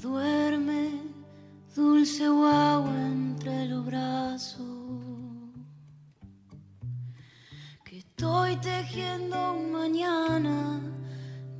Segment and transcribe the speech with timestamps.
[0.00, 0.92] Duerme,
[1.76, 4.64] dulce guau entre los brazos.
[7.84, 10.80] Que estoy tejiendo un mañana,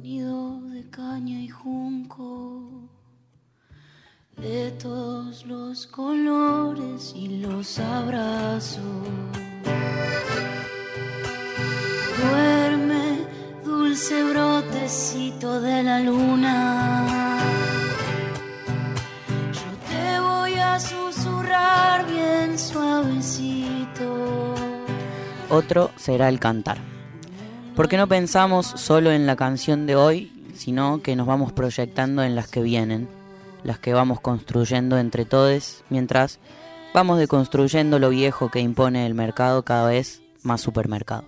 [0.00, 2.88] nido de caña y junco.
[4.38, 8.80] De todos los colores y los abrazos.
[12.18, 13.18] Duerme,
[13.62, 16.29] dulce brotecito de la luna.
[25.50, 26.78] Otro será el cantar.
[27.76, 32.34] Porque no pensamos solo en la canción de hoy, sino que nos vamos proyectando en
[32.34, 33.08] las que vienen
[33.64, 36.38] las que vamos construyendo entre todos, mientras
[36.94, 41.24] vamos deconstruyendo lo viejo que impone el mercado cada vez más supermercado.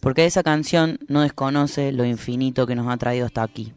[0.00, 3.72] Porque esa canción no desconoce lo infinito que nos ha traído hasta aquí.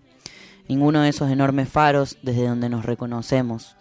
[0.67, 3.75] Ninguno de esos enormes faros desde donde nos reconocemos.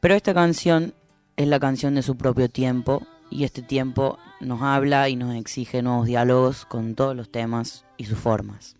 [0.00, 0.94] Pero esta canción
[1.36, 5.82] es la canción de su propio tiempo y este tiempo nos habla y nos exige
[5.82, 8.76] nuevos diálogos con todos los temas y sus formas.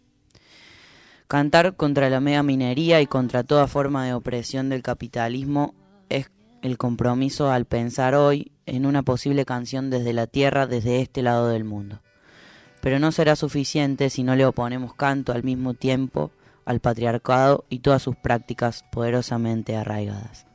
[1.27, 5.74] Cantar contra la mega minería y contra toda forma de opresión del capitalismo
[6.08, 6.30] es
[6.62, 11.48] el compromiso al pensar hoy en una posible canción desde la tierra, desde este lado
[11.48, 12.00] del mundo.
[12.80, 16.30] Pero no será suficiente si no le oponemos canto al mismo tiempo
[16.64, 20.47] al patriarcado y todas sus prácticas poderosamente arraigadas.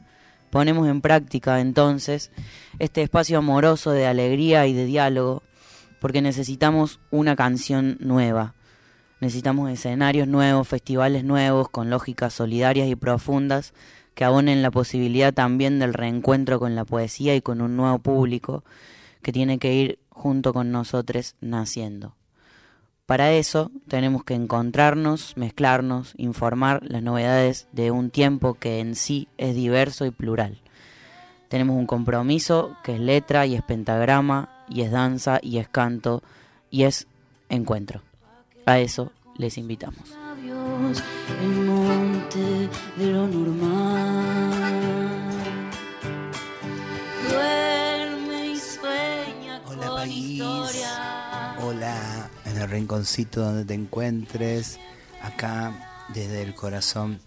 [0.54, 2.30] Ponemos en práctica entonces
[2.78, 5.42] este espacio amoroso de alegría y de diálogo
[6.00, 8.54] porque necesitamos una canción nueva,
[9.20, 13.74] Necesitamos escenarios nuevos, festivales nuevos, con lógicas solidarias y profundas,
[14.14, 18.64] que abonen la posibilidad también del reencuentro con la poesía y con un nuevo público
[19.24, 22.16] que tiene que ir junto con nosotros naciendo.
[23.06, 29.28] Para eso tenemos que encontrarnos, mezclarnos, informar las novedades de un tiempo que en sí
[29.38, 30.62] es diverso y plural.
[31.50, 36.24] Tenemos un compromiso que es letra y es pentagrama y es danza y es canto
[36.72, 37.08] y es
[37.50, 38.02] encuentro.
[38.66, 40.16] A eso les invitamos.
[41.42, 44.54] El monte de lo normal.
[47.30, 51.56] Duerme y sueña Hola con país, historia.
[51.62, 52.23] hola
[52.68, 54.80] rinconcito donde te encuentres,
[55.22, 57.20] acá desde el corazón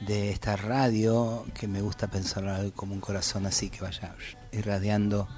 [0.00, 4.14] de esta radio que me gusta pensar como un corazón así que vaya
[4.52, 5.28] irradiando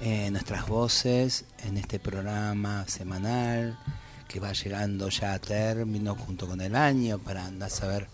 [0.00, 3.78] eh, nuestras voces en este programa semanal
[4.26, 8.08] que va llegando ya a término junto con el año para andar a saber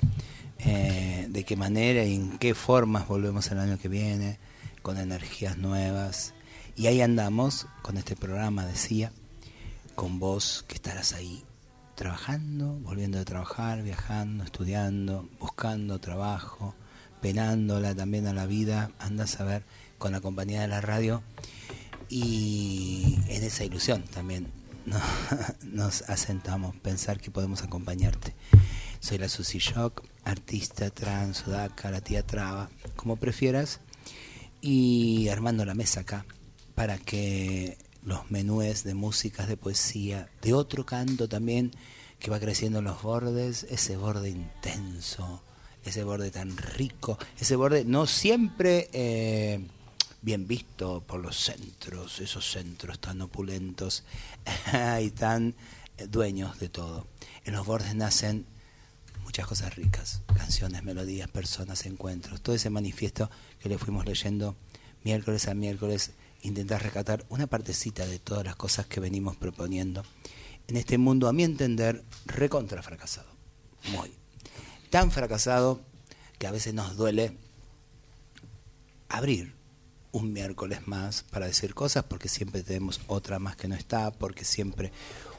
[0.59, 4.39] eh, de qué manera y en qué formas volvemos el año que viene,
[4.83, 6.35] con energías nuevas.
[6.77, 9.13] Y ahí andamos con este programa, decía,
[9.95, 11.45] con vos que estarás ahí
[11.95, 16.75] trabajando, volviendo de trabajar, viajando, estudiando, buscando trabajo,
[17.21, 19.65] penándola también a la vida, andas a ver
[19.99, 21.23] con la compañía de la radio.
[22.09, 24.49] Y en esa ilusión también
[24.87, 24.99] no,
[25.63, 28.35] nos asentamos, pensar que podemos acompañarte.
[29.01, 33.81] Soy la Susi Shock, artista trans, sudaca, la tía traba, como prefieras,
[34.61, 36.25] y armando la mesa acá
[36.75, 41.73] para que los menúes de músicas, de poesía, de otro canto también,
[42.19, 45.43] que va creciendo en los bordes, ese borde intenso,
[45.85, 48.89] ese borde tan rico, ese borde no siempre...
[48.93, 49.61] Eh,
[50.23, 54.05] bien visto por los centros, esos centros tan opulentos
[55.03, 55.55] y tan
[55.99, 57.07] eh, dueños de todo.
[57.45, 58.47] En los bordes nacen
[59.25, 63.31] muchas cosas ricas, canciones, melodías, personas, encuentros, todo ese manifiesto
[63.61, 64.57] que le fuimos leyendo
[65.03, 66.13] miércoles a miércoles,
[66.43, 70.03] intentar rescatar una partecita de todas las cosas que venimos proponiendo
[70.69, 73.29] en este mundo, a mi entender, recontra fracasado.
[73.93, 74.13] Muy.
[74.91, 75.81] Tan fracasado
[76.39, 77.37] que a veces nos duele
[79.09, 79.55] abrir
[80.13, 84.45] un miércoles más para decir cosas, porque siempre tenemos otra más que no está, porque
[84.45, 84.93] siempre,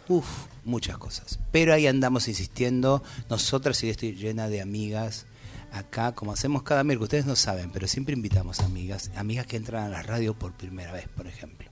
[0.07, 0.27] uff,
[0.65, 1.39] muchas cosas.
[1.51, 5.25] Pero ahí andamos insistiendo, nosotras y estoy llena de amigas
[5.73, 9.85] acá, como hacemos cada miércoles, ustedes no saben, pero siempre invitamos amigas, amigas que entran
[9.85, 11.69] a la radio por primera vez, por ejemplo,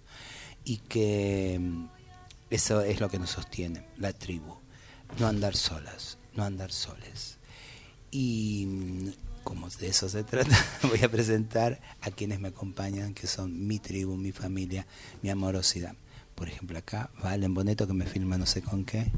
[0.65, 1.85] y que mm,
[2.49, 4.57] eso es lo que nos sostiene, la tribu,
[5.19, 7.37] no andar solas, no andar soles.
[8.09, 9.09] Y mm,
[9.43, 13.77] como de eso se trata, voy a presentar a quienes me acompañan, que son mi
[13.79, 14.87] tribu, mi familia,
[15.21, 15.95] mi amorosidad.
[16.33, 19.11] Por ejemplo, acá Valen Boneto que me filma no sé con qué.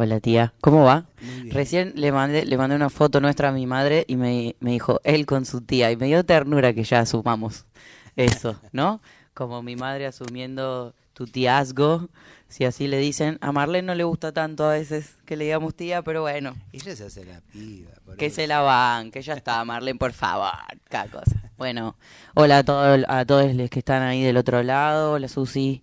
[0.00, 1.06] Hola tía, ¿cómo va?
[1.50, 5.00] Recién le mandé, le mandé una foto nuestra a mi madre y me, me dijo
[5.02, 7.66] él con su tía y me dio ternura que ya sumamos
[8.14, 9.00] eso, ¿no?
[9.34, 12.08] como mi madre asumiendo tu tiazgo,
[12.48, 13.38] si así le dicen.
[13.40, 16.94] A Marlene no le gusta tanto a veces que le digamos tía, pero bueno, Ella
[16.94, 17.90] se hace la piba.
[18.16, 18.36] que eso.
[18.36, 20.50] se la van, que ya está, Marlene, por favor,
[20.88, 21.42] cada cosa.
[21.56, 21.96] Bueno,
[22.34, 25.82] hola a, todo- a todos los que están ahí del otro lado, hola Susi.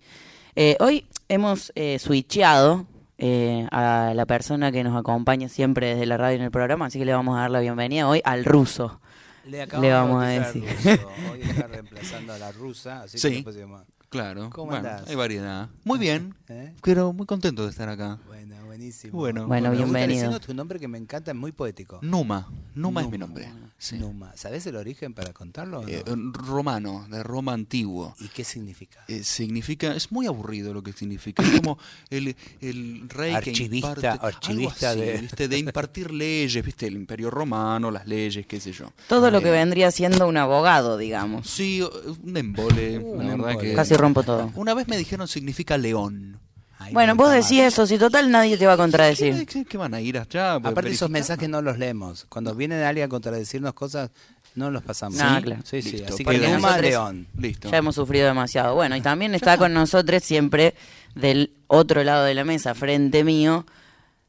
[0.54, 2.86] Eh, hoy hemos eh, switcheado
[3.18, 6.98] eh, a la persona que nos acompaña siempre desde la radio en el programa, así
[6.98, 9.00] que le vamos a dar la bienvenida hoy al ruso.
[9.46, 10.96] Le, acabamos Le de vamos a bautizar decir.
[10.96, 11.10] ruso.
[11.32, 13.42] Hoy está reemplazando a la rusa, así Sí.
[13.44, 14.50] que pusimos- Claro.
[14.50, 15.08] ¿Cómo bueno, andás?
[15.08, 15.68] hay variedad.
[15.84, 16.34] Muy bien.
[16.48, 16.72] ¿Eh?
[16.82, 18.18] Pero muy contento de estar acá.
[18.28, 19.18] Bueno, buenísimo.
[19.18, 19.46] Bueno.
[19.46, 20.38] Bueno, bienvenido.
[20.40, 21.98] tu nombre que me encanta, es muy poético.
[22.02, 22.46] Numa.
[22.74, 23.26] Numa es mi Numa.
[23.26, 23.48] nombre.
[23.78, 23.98] Sí.
[23.98, 24.32] Numa.
[24.36, 25.80] ¿Sabes el origen para contarlo?
[25.80, 25.88] o no?
[25.88, 26.02] Eh,
[26.32, 28.14] romano, de Roma antiguo.
[28.20, 29.04] ¿Y qué significa?
[29.08, 31.42] Eh, significa, es muy aburrido lo que significa.
[31.42, 31.78] Es como
[32.10, 34.26] el, el rey Archivista- que imparte.
[34.26, 35.48] archivista algo así, de- ¿viste?
[35.48, 36.86] de impartir leyes, ¿viste?
[36.86, 38.92] El imperio romano, las leyes, qué sé yo.
[39.08, 41.48] Todo lo que Eh, vendría siendo un abogado, digamos.
[41.48, 41.82] Sí,
[42.22, 42.98] un embole.
[42.98, 43.68] Uh, la un verdad embole.
[43.70, 44.50] que- Casi rompo todo.
[44.54, 46.38] Una vez me dijeron significa león.
[46.78, 49.46] Ay, Bueno, vos decís eso, si total nadie te va a contradecir.
[49.46, 50.54] ¿Qué, qué van a ir allá?
[50.54, 52.26] Aparte esos mensajes no los leemos.
[52.28, 54.10] Cuando viene alguien a contradecirnos cosas,
[54.54, 55.18] no los pasamos.
[55.18, 55.42] No, ¿Sí?
[55.42, 55.62] claro.
[55.64, 55.92] Sí, sí.
[55.92, 57.26] Listo, Así que porque Numa nosotros- León.
[57.38, 57.70] Listo.
[57.70, 58.74] Ya hemos sufrido demasiado.
[58.74, 60.74] Bueno, y también está con nosotros siempre
[61.14, 63.64] del otro lado de la mesa, frente mío,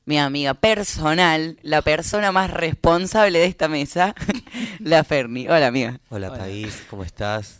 [0.06, 4.16] mi amiga personal, la persona más responsable de esta mesa,
[4.80, 5.48] la Ferni.
[5.50, 6.00] Hola, amiga.
[6.10, 6.38] Hola, Hola.
[6.40, 7.60] país, ¿cómo estás?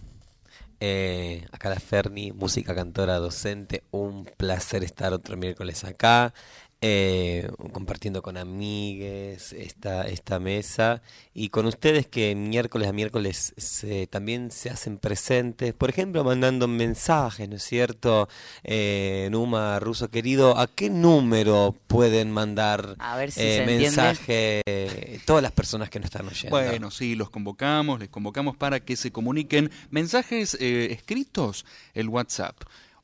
[0.80, 6.34] Eh, acá la Ferni, música cantora docente, un placer estar otro miércoles acá,
[6.82, 11.02] eh, compartiendo con amigues esta, esta mesa
[11.34, 16.68] y con ustedes que miércoles a miércoles se, también se hacen presentes, por ejemplo, mandando
[16.68, 18.30] mensajes, ¿no es cierto?
[18.64, 25.42] Eh, Numa, Ruso querido, ¿a qué número pueden mandar A ver si eh, mensaje todas
[25.42, 26.56] las personas que nos están oyendo?
[26.56, 32.56] Bueno, sí, los convocamos, les convocamos para que se comuniquen mensajes eh, escritos, el WhatsApp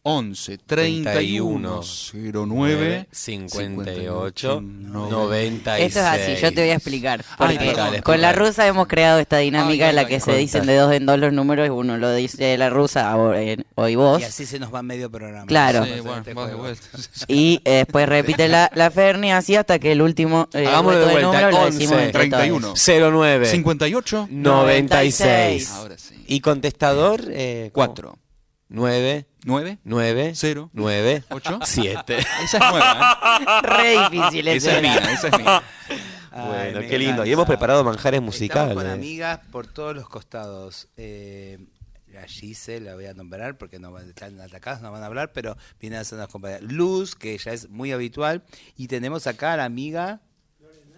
[0.06, 5.10] 11 31 09 58 90.
[5.10, 5.88] 96.
[5.88, 7.24] Esto es así, yo te voy a explicar.
[7.38, 10.66] Ay, dale, con la rusa hemos creado esta dinámica Ay, en la que se dicen
[10.66, 13.96] de dos en dos los números y uno lo dice la rusa eh, o y
[13.96, 14.22] vos.
[14.22, 15.46] Y así se nos va medio programa.
[15.46, 15.86] Claro.
[15.86, 17.26] Sí, bueno, este de.
[17.30, 21.12] Y eh, después repite la, la Ferni así hasta que el último eh, Hagámoslo de
[21.14, 22.68] vuelta, número lo 11, decimos entre 31.
[22.68, 22.88] todos.
[23.14, 25.72] 09 58 96.
[25.72, 26.26] Ahora sí.
[26.28, 28.18] Y contestador eh, 4
[28.70, 32.18] 9 9 9 0 9 8 7.
[32.18, 34.56] Esa es nueva, Re difícil ¿eh?
[34.56, 35.64] ese Esa es mía, esa es mía.
[36.32, 37.14] Ay, Bueno, qué lindo.
[37.14, 37.28] encanta.
[37.28, 38.74] Y hemos preparado manjares Estamos musicales.
[38.76, 40.88] con amigas por todos los costados.
[40.98, 41.60] Eh,
[42.20, 45.32] a Gise la voy a nombrar porque no van- están atacadas, no van a hablar,
[45.34, 46.62] pero viene a ser una compañera.
[46.62, 48.44] Luz, que ya es muy habitual.
[48.78, 50.22] Y tenemos acá a la amiga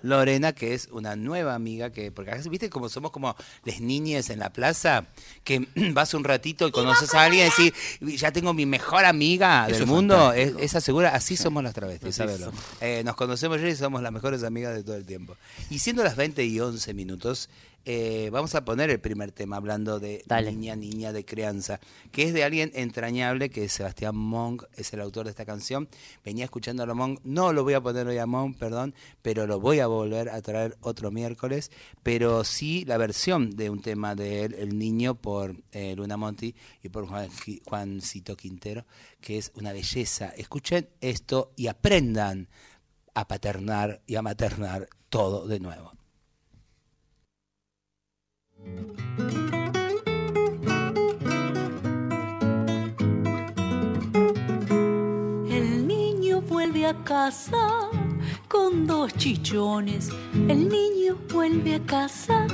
[0.02, 4.30] Lorena, que es una nueva amiga, que porque acá, viste como somos como las niñas
[4.30, 5.06] en la plaza,
[5.44, 9.66] que vas un ratito y conoces a alguien y decís, ya tengo mi mejor amiga
[9.66, 12.54] Eso del es mundo, es, esa segura, así somos las travestis, somos.
[12.82, 15.36] Eh, nos conocemos ya y somos las mejores amigas de todo el tiempo.
[15.70, 17.50] Y siendo las 20 y 11 minutos,
[17.86, 20.52] eh, vamos a poner el primer tema hablando de Dale.
[20.52, 21.80] niña, niña de crianza,
[22.12, 25.88] que es de alguien entrañable, que es Sebastián Monk, es el autor de esta canción.
[26.24, 29.60] Venía escuchando a Monk, no lo voy a poner hoy a Monk, perdón, pero lo
[29.60, 31.72] voy a volver a traer otro miércoles,
[32.02, 36.56] pero sí la versión de un tema de él, El Niño, por eh, Luna Monti
[36.82, 37.30] y por Juan,
[37.66, 38.86] Juancito Quintero,
[39.22, 40.30] que es una belleza.
[40.30, 42.50] Escuchen esto y aprendan
[43.14, 45.92] a paternar y a maternar todo de nuevo.
[55.50, 57.90] El niño vuelve a casa
[58.48, 60.10] con dos chichones.
[60.34, 62.48] El niño vuelve a casa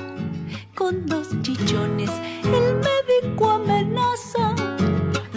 [0.75, 2.09] con dos chichones.
[2.43, 4.55] El médico amenaza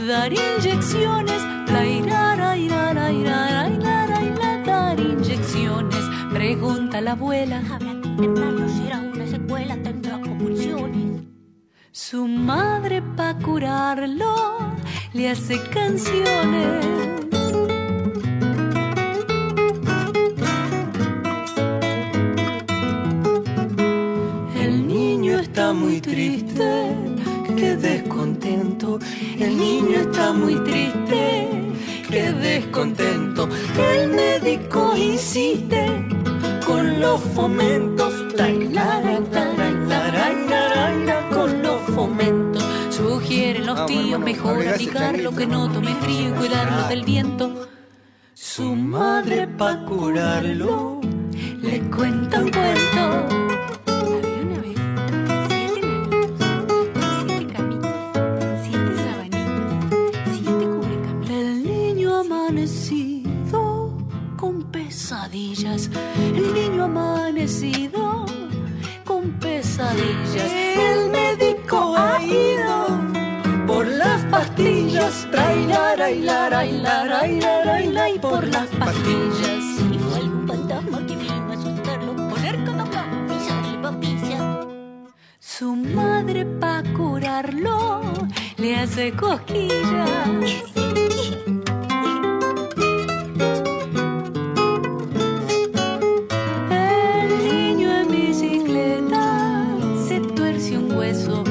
[0.06, 1.42] dar inyecciones.
[1.72, 6.04] La irara, irara, irara, irara, irara, dar inyecciones.
[6.32, 7.62] Pregunta la abuela.
[7.70, 7.94] Habla
[12.14, 14.36] Su madre pa' curarlo
[15.14, 16.86] le hace canciones.
[24.54, 26.94] El niño está muy triste,
[27.56, 29.00] qué descontento.
[29.36, 31.48] El niño está muy triste,
[32.08, 33.48] qué descontento.
[33.76, 35.84] El médico insiste
[36.64, 38.24] con los fomentos.
[43.26, 46.88] Quieren Los ah, tíos mejor aplicarlo que no tome frío y cuidarlo ah.
[46.88, 47.68] del viento.
[48.34, 51.00] Su madre, pa curarlo,
[51.62, 53.00] les cuenta un cuento:
[53.86, 56.36] había una abejita, siete negritos,
[57.26, 57.96] siete caminos,
[58.62, 59.80] siete sabanitos,
[60.32, 61.30] siete cubicampos.
[61.30, 63.96] El niño amanecido
[64.36, 68.26] con pesadillas, el niño amanecido
[69.04, 70.63] con pesadillas.
[74.54, 79.64] Pastillas, trailara y lara y lara y lara y la y por las pastillas.
[79.92, 84.66] Y fue algún fantasma que vino a asustarlo, poner cataplasma, pisarle papilla.
[85.40, 88.02] Su madre pa' curarlo
[88.56, 90.10] le hace cosquillas.
[96.70, 99.66] El niño en bicicleta
[100.06, 101.42] se tuerce un hueso.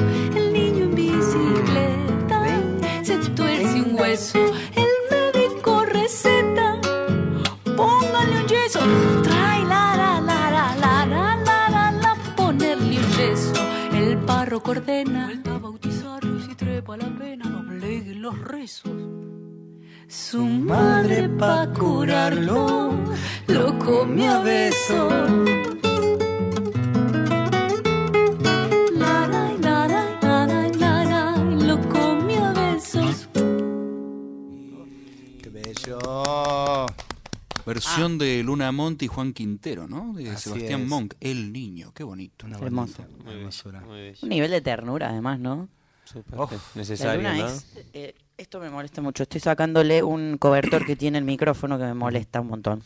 [38.94, 40.12] Monte y Juan Quintero, ¿no?
[40.12, 40.88] De Así Sebastián es.
[40.88, 42.46] Monk, El Niño, qué bonito.
[42.46, 43.04] Una Hermoso.
[43.24, 43.80] Muy hermosura.
[43.80, 44.14] muy.
[44.22, 45.68] Un nivel de ternura, además, ¿no?
[46.04, 46.38] Súper.
[46.38, 49.24] La necesario, es- eh, esto me molesta mucho.
[49.24, 52.82] Estoy sacándole un cobertor que tiene el micrófono que me molesta un montón.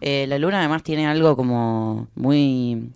[0.00, 2.90] Eh, la luna además tiene algo como muy...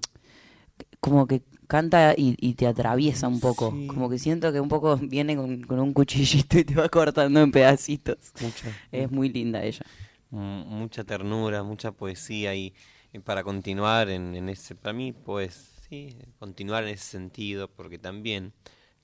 [1.01, 3.71] como que canta y, y te atraviesa un poco.
[3.73, 3.87] Sí.
[3.87, 7.43] Como que siento que un poco viene con, con un cuchillito y te va cortando
[7.43, 8.17] en pedacitos.
[8.41, 9.85] Mucha, Es muy linda ella.
[10.31, 12.75] Mu- mucha ternura, mucha poesía y,
[13.13, 18.53] y para continuar en, ese, para mí, pues sí, continuar en ese sentido, porque también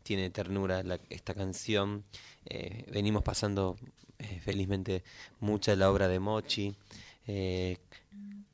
[0.02, 2.04] tiene ternura esta canción.
[2.46, 3.76] Eh, venimos pasando
[4.18, 5.04] eh, felizmente
[5.40, 6.74] mucha de la obra de Mochi,
[7.26, 7.78] eh,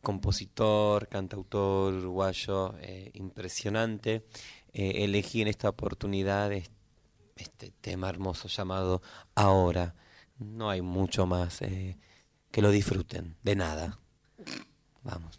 [0.02, 4.25] compositor, cantautor uruguayo eh, impresionante.
[4.72, 6.70] Eh, elegí en esta oportunidad es-
[7.37, 9.02] este tema hermoso llamado
[9.34, 9.94] Ahora.
[10.38, 11.62] No hay mucho más.
[11.62, 11.98] eh,
[12.50, 13.36] que lo disfruten.
[13.42, 13.98] De nada.
[15.02, 15.38] Vamos.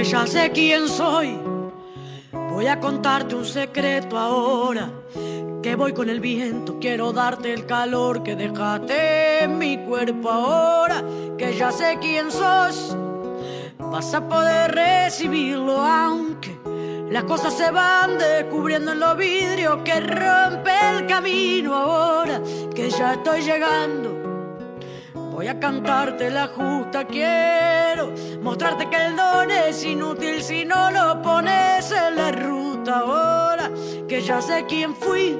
[0.00, 1.38] Que ya sé quién soy,
[2.32, 4.90] voy a contarte un secreto ahora.
[5.62, 11.04] Que voy con el viento, quiero darte el calor que dejaste en mi cuerpo ahora.
[11.36, 12.96] Que ya sé quién sos,
[13.78, 16.56] vas a poder recibirlo aunque
[17.10, 22.40] las cosas se van descubriendo en los vidrios que rompe el camino ahora.
[22.74, 23.99] Que ya estoy llegando.
[25.50, 31.90] A cantarte la justa, quiero mostrarte que el don es inútil si no lo pones
[31.90, 33.00] en la ruta.
[33.00, 33.68] Ahora
[34.06, 35.36] que ya sé quién fui,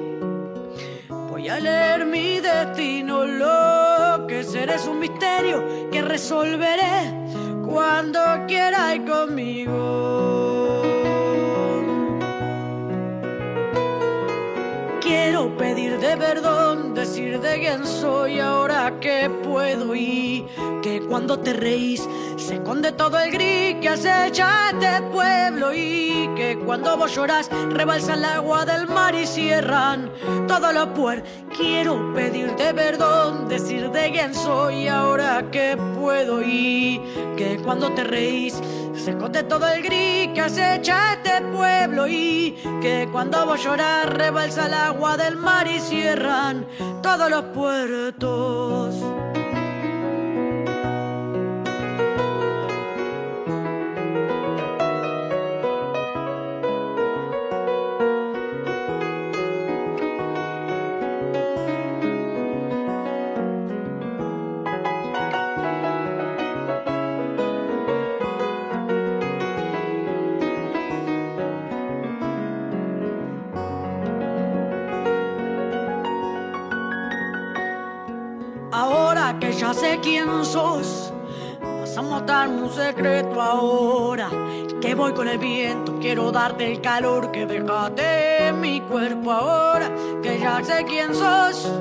[1.07, 3.25] voy a leer mi destino.
[3.25, 7.13] Lo que seré es un misterio que resolveré
[7.63, 10.81] cuando quiera y conmigo.
[14.99, 16.70] Quiero pedir de perdón,
[17.41, 20.45] de quién soy ahora que puedo y
[20.83, 22.07] que cuando te reís
[22.37, 28.13] se esconde todo el gris que acecha este pueblo y que cuando vos llorás rebalsa
[28.13, 30.11] el agua del mar y cierran
[30.47, 31.29] todos los puertos.
[31.57, 37.01] Quiero pedirte perdón, decir de quién soy ahora que puedo y
[37.37, 38.61] que cuando te reís
[39.01, 44.67] se esconde todo el gris que acecha este pueblo y que cuando vos llorás rebalsa
[44.67, 46.67] el agua del mar y cierran
[47.01, 48.95] todos los puertos.
[79.61, 81.13] Ya sé quién sos,
[81.61, 84.27] vas a mostrarme un secreto ahora.
[84.81, 89.87] Que voy con el viento, quiero darte el calor que dejaste en mi cuerpo ahora.
[90.23, 91.71] Que ya sé quién sos,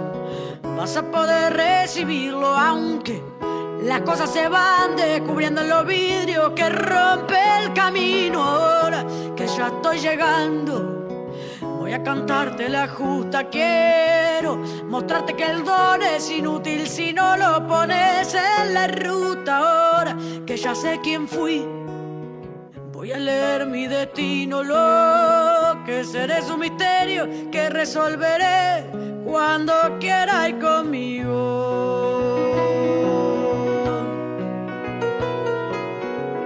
[0.77, 3.25] vas a poder recibirlo aunque
[3.83, 9.07] las cosas se van descubriendo en los vidrios que rompe el camino ahora.
[9.35, 11.00] Que ya estoy llegando.
[11.91, 17.67] Voy a cantarte la justa, quiero mostrarte que el don es inútil si no lo
[17.67, 19.57] pones en la ruta.
[19.57, 20.17] Ahora
[20.47, 21.67] que ya sé quién fui,
[22.93, 24.63] voy a leer mi destino.
[24.63, 28.85] Lo que seré es un misterio que resolveré
[29.25, 32.50] cuando quiera ir conmigo.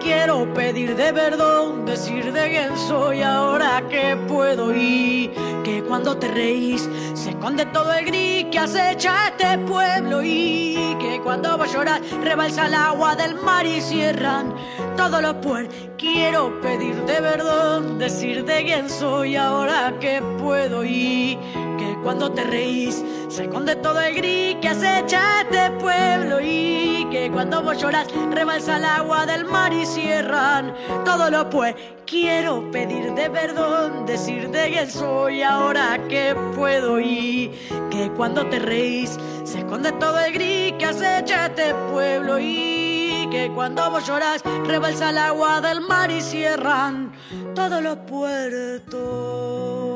[0.04, 4.70] Quiero pedir de perdón, decir de quién soy ahora que puedo.
[4.76, 5.30] Y
[5.64, 10.22] que cuando te reís se esconde todo el gris que acecha este pueblo.
[10.22, 14.54] Y que cuando va a llorar rebalsa el agua del mar y cierran
[14.94, 15.74] todos los puertos.
[15.96, 20.82] Quiero pedir de perdón, decir de quién soy ahora que puedo.
[20.82, 21.73] Que
[22.04, 23.02] cuando te reís.
[23.28, 28.76] Se esconde todo el gris que acecha este pueblo y que cuando vos lloras rebalsa
[28.76, 30.72] el agua del mar y cierran
[31.04, 31.74] todo lo pues.
[32.06, 37.00] Quiero pedir de perdón decir de quién soy ahora que puedo.
[37.00, 37.50] Y
[37.90, 43.50] que cuando te reís se esconde todo el gris que acecha este pueblo y que
[43.54, 47.12] cuando vos lloras rebalsa el agua del mar y cierran
[47.54, 49.93] todos los puertos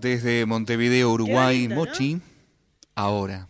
[0.00, 1.76] Desde Montevideo, Uruguay, ¿no?
[1.76, 2.20] Mochi,
[2.94, 3.48] ahora.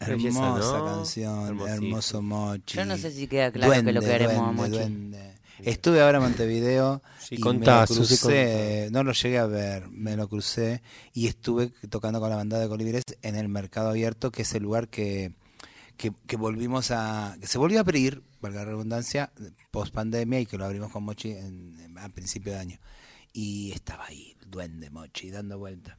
[0.00, 0.84] Belleza, Hermosa ¿no?
[0.84, 1.66] canción, Hermosísimo.
[1.86, 2.76] hermoso Mochi.
[2.76, 4.70] Yo no sé si queda claro que lo queremos a duende, Mochi.
[4.72, 5.32] duende.
[5.64, 9.88] Estuve ahora en Montevideo Sí, y contá, me lo crucé, no lo llegué a ver,
[9.90, 10.82] me lo crucé
[11.14, 14.64] y estuve tocando con la bandada de Colibres en el Mercado Abierto, que es el
[14.64, 15.32] lugar que,
[15.96, 19.30] que, que volvimos a, que se volvió a abrir, valga la redundancia,
[19.70, 22.78] post pandemia y que lo abrimos con Mochi en- en- a principio de año.
[23.32, 25.96] Y estaba ahí, duende Mochi, dando vuelta.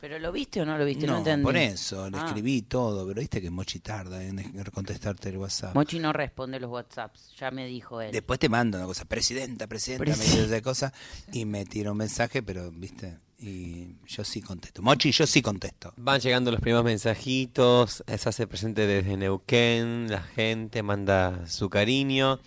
[0.00, 1.06] ¿Pero lo viste o no lo viste?
[1.08, 1.42] No, No, entendí.
[1.42, 2.26] por eso, le Ah.
[2.26, 4.40] escribí todo, pero viste que Mochi tarda en
[4.72, 5.74] contestarte el WhatsApp.
[5.74, 8.12] Mochi no responde los WhatsApps, ya me dijo él.
[8.12, 10.92] Después te manda una cosa, presidenta, presidenta, me dice de cosas
[11.32, 14.82] y me tira un mensaje, pero viste, y yo sí contesto.
[14.82, 15.92] Mochi, yo sí contesto.
[15.96, 22.38] Van llegando los primeros mensajitos, se hace presente desde Neuquén, la gente manda su cariño.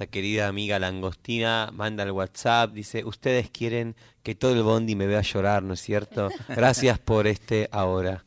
[0.00, 5.06] Nuestra querida amiga Langostina manda el WhatsApp, dice, ustedes quieren que todo el bondi me
[5.06, 6.30] vea llorar, ¿no es cierto?
[6.48, 8.24] Gracias por este ahora.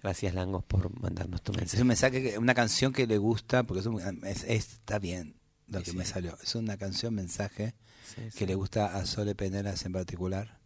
[0.00, 1.82] Gracias Langos por mandarnos tu Es mensaje.
[1.82, 5.34] un mensaje, que- una canción que le gusta, porque es un- es- es- está bien
[5.66, 5.96] lo Sí, que sí.
[5.96, 6.38] me salió.
[6.40, 7.74] Es una canción, mensaje,
[8.14, 8.38] Sí, sí.
[8.38, 10.60] que le gusta a Sole Penelas en particular,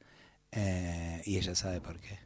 [0.51, 2.19] eh, y ella sabe por qué.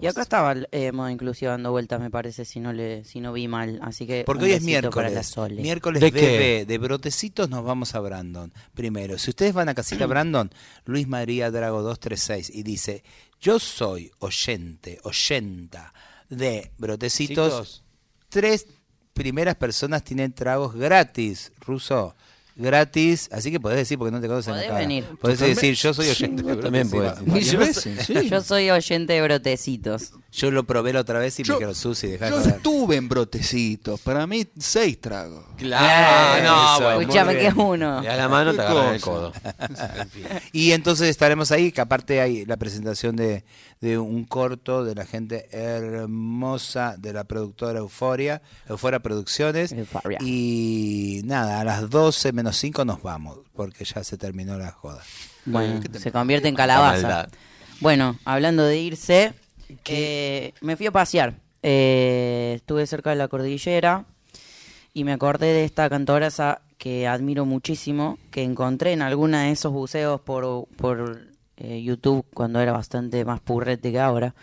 [0.00, 3.20] Y acá estaba el eh, modo inclusivo dando vueltas, me parece, si no le si
[3.20, 3.78] no vi mal.
[3.82, 5.26] Así que Porque hoy es besito para la miércoles.
[5.26, 5.62] Sole.
[5.62, 8.52] Miércoles ¿De bebé, de brotecitos nos vamos a Brandon.
[8.74, 10.50] Primero, si ustedes van a casita Brandon,
[10.84, 13.04] Luis María Drago 236 y dice,
[13.40, 15.94] yo soy oyente, oyenta
[16.28, 17.52] de brotecitos.
[17.52, 17.84] Chicos,
[18.28, 18.66] Tres
[19.12, 22.14] primeras personas tienen tragos gratis, Ruso.
[22.60, 24.78] Gratis, así que podés decir porque no te conocen Podés cara.
[24.80, 25.04] venir.
[25.20, 27.24] Podés también- decir, yo soy oyente de también brotecitos.
[27.28, 27.46] podés.
[27.46, 28.28] Yo, soy- veces, sí.
[28.28, 30.12] yo soy oyente de brotecitos.
[30.32, 32.54] Yo lo probé la otra vez y Yo- me dijeron, Susi, dejá de Yo joder".
[32.56, 35.44] estuve en brotecitos, para mí seis tragos.
[35.56, 38.02] Claro, no, Eso, bueno, Escuchame que es uno.
[38.04, 39.32] Y a la mano te agarran el codo.
[40.52, 43.44] Y entonces estaremos ahí, que aparte hay la presentación de,
[43.80, 49.72] de un corto de la gente hermosa de la productora Euforia, Euforia Producciones.
[49.72, 50.18] Euphoria.
[50.22, 55.02] Y nada, a las 12 menos 5 nos vamos, porque ya se terminó la joda.
[55.46, 57.28] Bueno, ¿Qué te- se convierte en calabaza.
[57.80, 59.32] Bueno, hablando de irse,
[59.86, 61.34] eh, me fui a pasear.
[61.62, 64.04] Eh, estuve cerca de la cordillera
[64.92, 69.72] y me acordé de esta cantoresa que admiro muchísimo, que encontré en alguna de esos
[69.72, 71.29] buceos por, por
[71.60, 74.34] eh, YouTube cuando era bastante más purrete que ahora.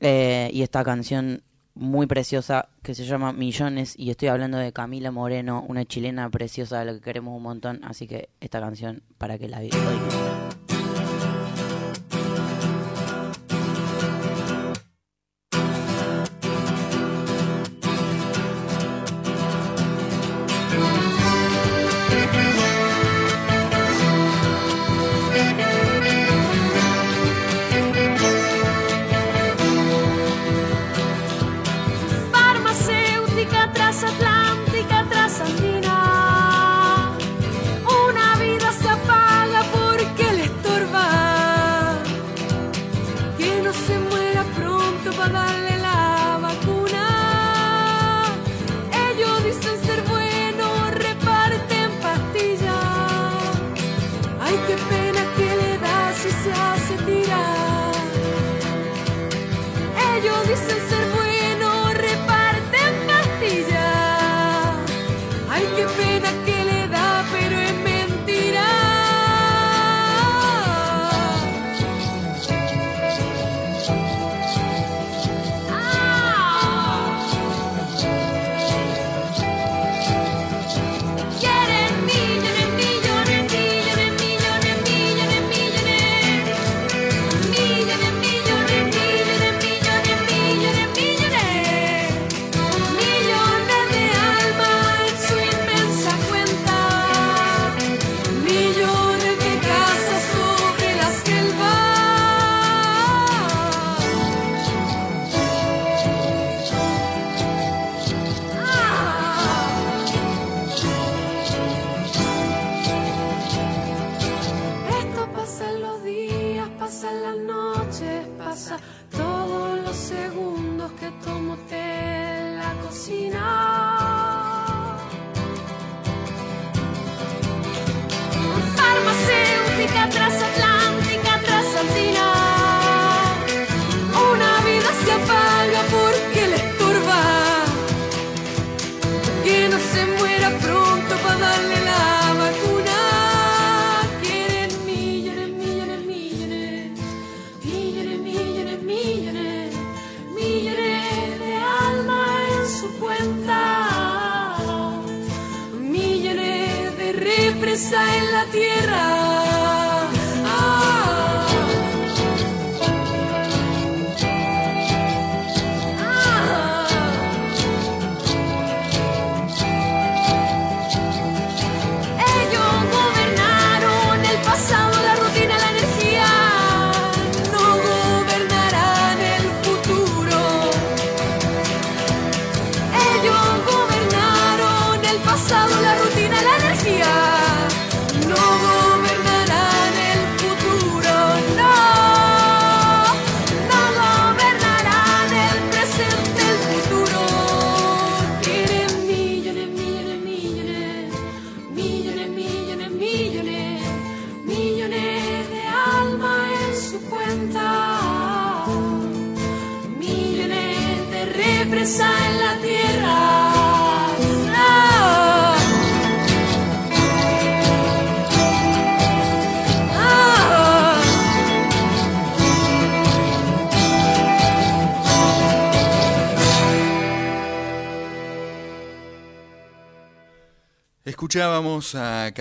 [0.00, 1.42] Eh, y esta canción
[1.74, 6.78] muy preciosa que se llama Millones y estoy hablando de Camila Moreno, una chilena preciosa
[6.78, 10.73] de la que queremos un montón, así que esta canción para que la vivan.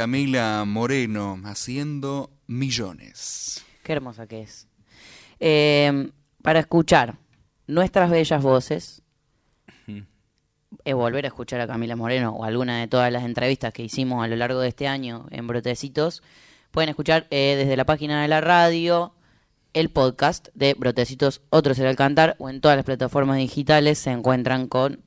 [0.04, 3.64] Camila Moreno haciendo millones.
[3.84, 4.68] Qué hermosa que es.
[5.40, 6.12] Eh,
[6.42, 7.16] para escuchar
[7.68, 9.02] nuestras bellas voces,
[10.84, 14.22] eh, volver a escuchar a Camila Moreno o alguna de todas las entrevistas que hicimos
[14.22, 16.22] a lo largo de este año en Brotecitos,
[16.72, 19.16] pueden escuchar eh, desde la página de la radio
[19.72, 24.12] el podcast de Brotecitos Otro será el cantar o en todas las plataformas digitales se
[24.12, 25.02] encuentran con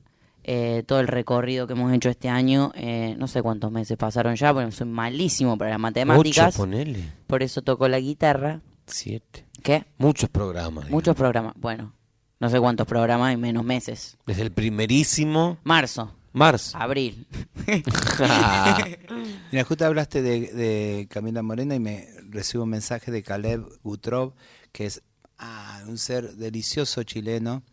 [0.49, 2.71] eh, todo el recorrido que hemos hecho este año.
[2.73, 6.55] Eh, no sé cuántos meses pasaron ya, porque soy malísimo para las matemáticas.
[6.55, 7.03] Ocho, ponele.
[7.27, 8.61] Por eso toco la guitarra.
[8.85, 9.45] Siete.
[9.61, 9.85] ¿Qué?
[9.97, 10.85] Muchos programas.
[10.85, 10.91] digamos.
[10.91, 11.53] Muchos programas.
[11.57, 11.93] Bueno,
[12.39, 14.17] no sé cuántos programas y menos meses.
[14.25, 16.77] Desde el primerísimo Marzo, marzo.
[16.77, 17.27] abril.
[19.51, 24.33] Mira, justo hablaste de, de Camila Morena y me recibo un mensaje de Caleb Gutrov,
[24.71, 25.01] que es
[25.39, 27.63] ah, un ser delicioso chileno,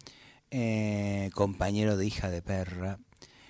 [0.57, 3.01] eh, compañero de hija de perra.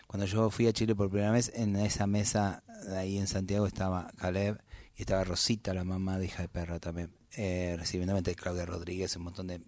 [0.06, 3.66] Cuando yo fui a Chile por primera vez, en esa mesa de ahí en Santiago
[3.66, 4.58] estaba Caleb
[4.96, 9.24] y estaba Rosita, la mamá de hija de perra también, eh, recibiéndome Claudia Rodríguez, un
[9.24, 9.60] montón de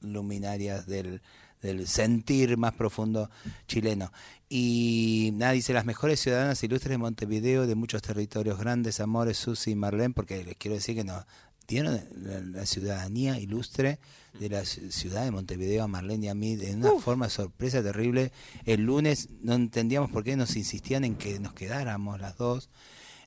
[0.00, 1.20] luminarias del,
[1.60, 3.28] del sentir más profundo
[3.68, 4.10] chileno.
[4.48, 9.72] Y nada, dice las mejores ciudadanas ilustres de Montevideo, de muchos territorios grandes, amores, Susi
[9.72, 11.26] y Marlene, porque les quiero decir que nos
[11.66, 13.98] dieron la, la ciudadanía ilustre
[14.38, 17.82] de la ci- ciudad de Montevideo a Marlene y a mí de una forma sorpresa
[17.82, 18.32] terrible.
[18.66, 22.68] El lunes no entendíamos por qué nos insistían en que nos quedáramos las dos,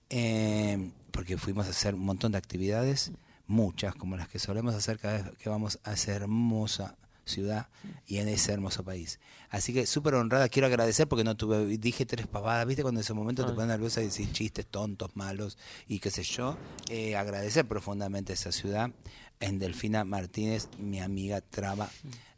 [0.10, 3.12] eh, porque fuimos a hacer un montón de actividades,
[3.48, 6.96] muchas, como las que solemos hacer cada vez que vamos a esa hermosa
[7.28, 7.70] ciudad
[8.06, 9.20] y en ese hermoso país.
[9.50, 13.04] Así que súper honrada, quiero agradecer porque no tuve, dije tres pavadas, viste cuando en
[13.04, 16.58] ese momento te pones nerviosa y decís chistes tontos, malos y qué sé yo.
[16.90, 18.92] Eh, agradecer profundamente esa ciudad.
[19.40, 21.90] En Delfina Martínez, mi amiga traba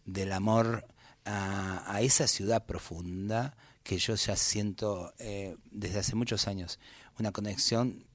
[0.06, 0.86] del amor
[1.26, 6.80] a, a esa ciudad profunda que yo ya siento eh, desde hace muchos años.
[7.18, 8.06] Una conexión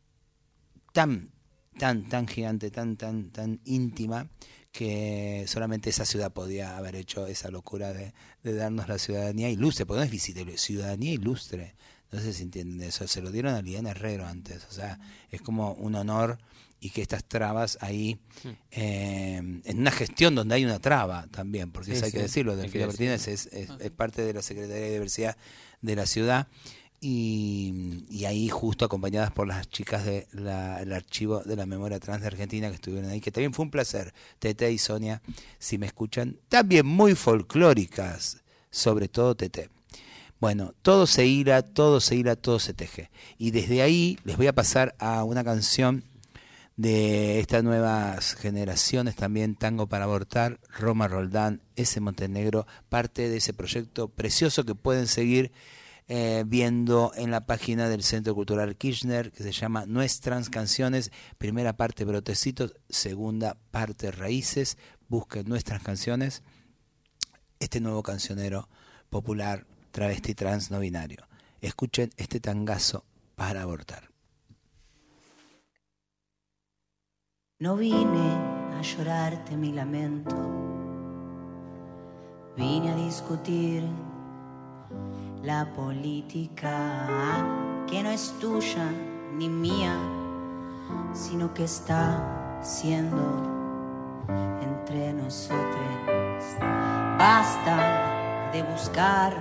[0.92, 1.32] tan,
[1.78, 4.28] tan, tan gigante, tan, tan, tan íntima,
[4.74, 9.86] que solamente esa ciudad podía haber hecho esa locura de, de darnos la ciudadanía ilustre,
[9.86, 11.76] porque no es visitable, ciudadanía ilustre.
[12.10, 14.98] No sé si entienden eso, se lo dieron a Liliana Herrero antes, o sea,
[15.30, 16.38] es como un honor
[16.80, 18.18] y que estas trabas ahí,
[18.72, 22.22] eh, en una gestión donde hay una traba también, porque Sí, eso hay sí, que
[22.24, 25.36] decirlo, Delfina Martínez es, es, es parte de la Secretaría de Diversidad
[25.82, 26.48] de la ciudad
[27.06, 32.68] y, ahí justo acompañadas por las chicas del archivo de la memoria trans de Argentina
[32.70, 35.20] que estuvieron ahí, que también fue un placer, Tete y Sonia,
[35.58, 39.68] si me escuchan, también muy folclóricas, sobre todo Tete.
[40.40, 43.10] Bueno, todo se hila, todo se hila, todo se teje.
[43.36, 46.04] Y desde ahí les voy a pasar a una canción
[46.76, 53.52] de estas nuevas generaciones también, Tango para Abortar, Roma Roldán, ese Montenegro, parte de ese
[53.52, 55.52] proyecto precioso que pueden seguir
[56.06, 61.76] eh, viendo en la página del Centro Cultural Kirchner, que se llama Nuestras Canciones, primera
[61.76, 64.76] parte Brotecitos, segunda parte Raíces,
[65.08, 66.42] busquen nuestras canciones,
[67.58, 68.68] este nuevo cancionero
[69.08, 71.26] popular, travesti trans no binario.
[71.62, 74.10] Escuchen este tangazo para abortar.
[77.60, 80.36] No vine a llorarte mi lamento,
[82.56, 83.84] vine a discutir
[85.44, 87.06] la política
[87.86, 88.90] que no es tuya
[89.34, 89.94] ni mía,
[91.12, 94.24] sino que está siendo
[94.62, 95.58] entre nosotros.
[97.18, 99.34] Basta de buscar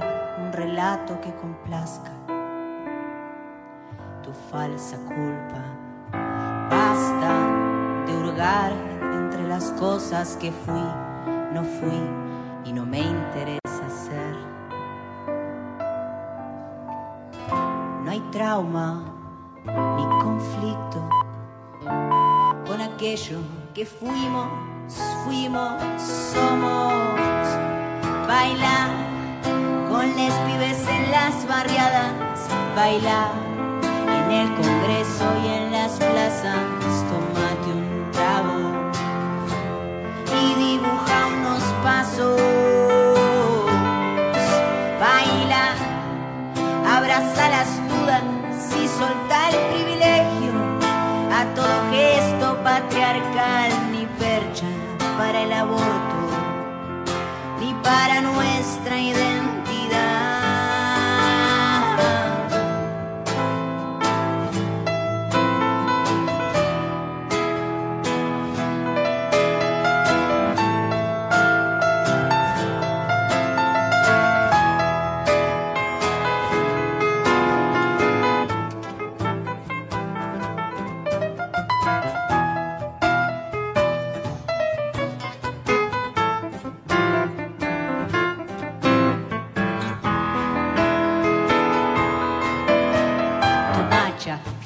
[0.44, 2.12] un relato que complazca.
[4.24, 5.62] tu falsa culpa.
[6.70, 8.72] Basta de hurgar
[9.14, 10.88] entre las cosas que fui,
[11.54, 12.02] no fui
[12.64, 13.63] y no me interesa
[18.54, 19.04] trauma
[19.98, 21.00] ni conflicto
[22.68, 23.40] con aquello
[23.74, 24.48] que fuimos,
[25.26, 26.94] fuimos, somos.
[28.28, 28.92] Baila
[29.90, 32.38] con les pibes en las barriadas,
[32.76, 33.32] baila
[34.18, 36.64] en el Congreso y en las plazas,
[37.10, 38.60] tomate un trago
[40.40, 42.40] y dibuja unos pasos.
[45.00, 45.66] Baila,
[46.98, 47.83] abraza las
[52.74, 54.66] patriarcal, ni percha
[55.16, 56.20] para el aborto,
[57.60, 59.33] ni para nuestra identidad.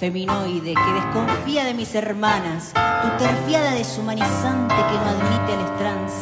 [0.08, 6.14] Feminoide que desconfía de mis hermanas, tu terfiada deshumanizante que no admite al trans.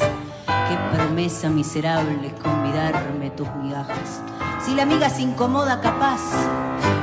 [0.48, 4.24] Qué promesa miserable convidarme tus migajas.
[4.66, 6.20] Si la amiga se incomoda, capaz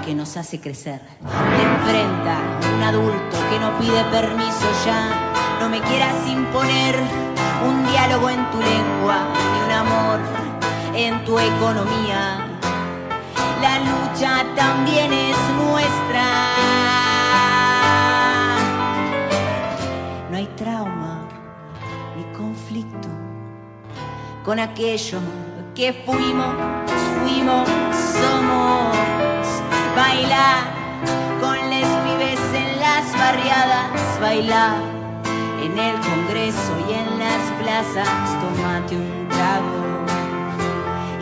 [0.05, 1.01] que nos hace crecer.
[1.21, 2.39] Te enfrenta
[2.75, 5.31] un adulto que no pide permiso ya.
[5.61, 6.97] No me quieras imponer
[7.65, 9.19] un diálogo en tu lengua,
[9.53, 10.19] ni un amor
[10.97, 12.52] en tu economía.
[13.63, 16.25] La lucha también es nuestra.
[20.31, 21.21] No hay trauma
[22.17, 23.09] ni conflicto
[24.45, 25.21] con aquello
[25.75, 26.55] que fuimos,
[27.21, 28.97] fuimos, somos.
[29.95, 30.65] Baila
[31.41, 34.75] con les pibes en las barriadas, baila
[35.63, 38.09] en el Congreso y en las plazas,
[38.41, 39.83] tómate un trago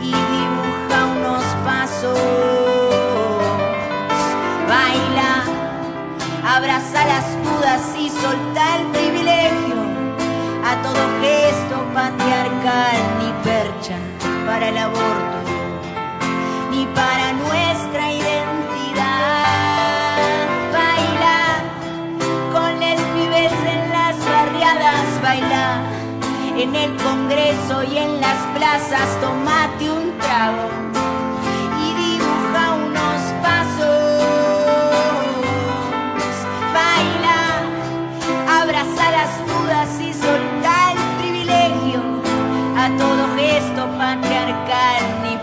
[0.02, 0.59] y unos
[1.64, 2.18] pasos.
[4.68, 5.44] Baila,
[6.56, 9.76] abraza las dudas y solta el privilegio
[10.64, 13.96] a todo gesto patriarcal, ni percha
[14.46, 15.38] para el aborto,
[16.70, 19.10] ni para nuestra identidad.
[20.72, 21.40] Baila
[22.52, 25.82] con les pibes en las barriadas, baila
[26.56, 30.89] en el Congreso y en las plazas, tomate un trago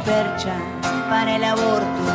[0.08, 0.56] percha
[1.10, 2.07] para el aborto,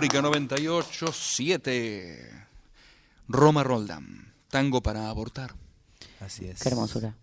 [0.00, 2.30] Folclórica 98, 7.
[3.28, 4.32] Roma Roldán.
[4.48, 5.52] Tango para abortar.
[6.20, 6.58] Así es.
[6.62, 7.14] Qué hermosura.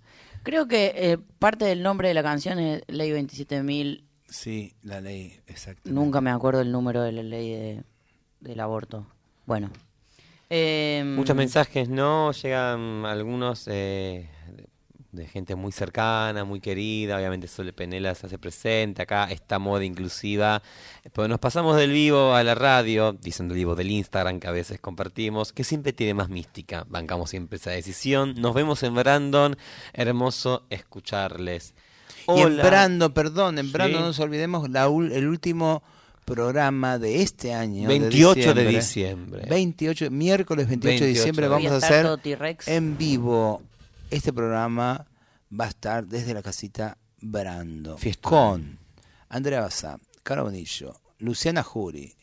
[0.44, 4.04] Creo que eh, parte del nombre de la canción es Ley 27.000.
[4.30, 5.90] Sí, la ley, exacto.
[5.90, 7.84] Nunca me acuerdo el número de la ley de-
[8.42, 9.08] del aborto.
[9.48, 9.72] Bueno.
[10.52, 12.32] Eh, Muchos mensajes, ¿no?
[12.32, 14.30] Llegan algunos eh,
[15.12, 17.18] de gente muy cercana, muy querida.
[17.18, 20.62] Obviamente Sole Penela se hace presente acá, esta moda inclusiva.
[21.14, 24.52] Pues nos pasamos del vivo a la radio, dicen del vivo del Instagram que a
[24.52, 26.86] veces compartimos, que siempre tiene más mística.
[26.90, 28.36] Bancamos siempre esa decisión.
[28.38, 29.58] Nos vemos en Brandon.
[29.94, 31.74] Hermoso escucharles.
[32.28, 32.64] Y en Hola.
[32.66, 34.02] Brando, perdón, en Brando Sí.
[34.02, 35.82] no nos olvidemos la ul- el último
[36.26, 37.88] programa de este año.
[37.88, 39.46] 28 de de diciembre.
[39.50, 42.06] 28, miércoles 28, de 28 diciembre de vamos a hacer
[42.66, 43.62] en vivo.
[44.10, 45.06] Este programa
[45.52, 47.98] va a estar desde la casita Brando.
[47.98, 48.32] Fiestón.
[48.32, 48.80] Con
[49.30, 52.16] Andrea Bazá, Caro Bonillo, Luciana Juri,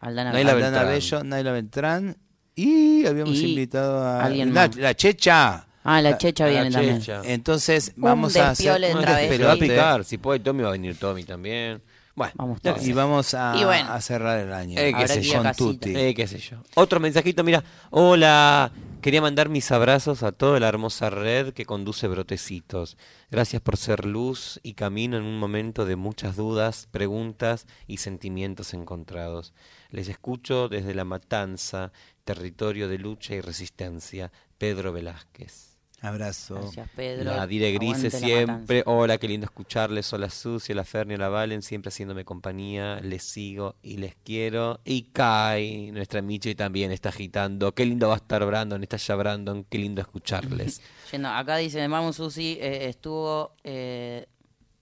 [0.00, 0.88] Aldana Naila Aldana Beltrán.
[0.92, 2.16] Bello, Naila Beltrán
[2.54, 4.76] Y habíamos Y invitado a alguien la, más.
[4.76, 5.66] la Checha.
[5.82, 6.98] Ah, la checha La viene también.
[7.00, 7.22] checha.
[7.24, 9.00] Entonces Un vamos a hacer despiole un.
[9.00, 11.82] Pero va a despelote picar, si puede Tommy va a venir Tommy también.
[12.14, 12.86] Bueno, Vamos todos.
[12.86, 13.90] y vamos a, Y bueno.
[13.90, 14.78] a cerrar el año.
[14.78, 15.40] Eh, qué Habrá sé que ir yo.
[15.40, 15.64] a casita.
[15.64, 15.96] Tutti.
[15.96, 16.58] Eh, qué sé yo.
[16.74, 17.64] Otro mensajito, mira.
[17.88, 18.70] Hola,
[19.00, 22.96] quería mandar mis abrazos a toda la hermosa red que conduce Brotecitos.
[23.30, 28.74] Gracias por ser luz y camino en un momento de muchas dudas, preguntas y sentimientos
[28.74, 29.54] encontrados.
[29.90, 31.92] Les escucho desde La Matanza,
[32.24, 34.32] territorio de lucha y resistencia.
[34.58, 35.69] Pedro Velázquez.
[36.02, 36.54] Abrazo.
[36.54, 37.24] Gracias, Pedro.
[37.24, 38.78] La Dire Grise la siempre.
[38.78, 38.90] matanza.
[38.90, 40.10] Hola, qué lindo escucharles.
[40.12, 43.00] Hola Sucia, la Fernia, la Valen, siempre haciéndome compañía.
[43.00, 44.80] Les sigo y les quiero.
[44.84, 47.74] Y Kai, nuestra Michi también está agitando.
[47.74, 49.64] Qué lindo va a estar Brandon, está ya Brandon.
[49.64, 50.80] Qué lindo escucharles.
[51.12, 54.26] Yendo, acá dice, vamos Susi, eh, estuvo eh,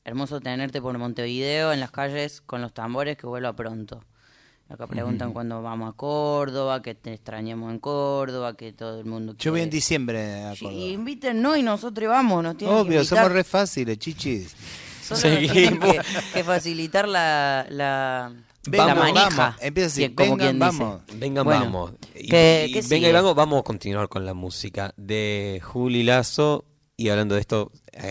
[0.05, 4.05] hermoso tenerte por Montevideo en las calles con los tambores, que vuelva pronto.
[4.71, 9.35] Acá preguntan cuándo vamos a Córdoba, que te extrañemos en Córdoba, que todo el mundo
[9.39, 9.77] Yo voy en quiere.
[9.77, 10.83] diciembre a Sí, Córdoba.
[10.85, 13.19] invítennos y nosotros vamos, nos tienen que Obvio, invitar.
[13.19, 14.55] somos re fáciles, chichis.
[15.03, 15.49] Solo nos tienen
[15.81, 15.87] Seguimos.
[15.93, 16.01] que,
[16.35, 18.31] que facilitar la, la,
[18.67, 19.29] Vengan, la manija.
[19.37, 19.55] vamos.
[19.63, 20.59] Empieza así, vengan, quien dice.
[20.59, 21.01] vamos.
[21.15, 21.93] Vengan, Bueno, vamos.
[22.15, 26.03] Y, ¿qué- y qué venga y vamos, vamos a continuar con la música de Juli
[26.03, 26.67] Lazo.
[27.01, 27.71] Y hablando de esto,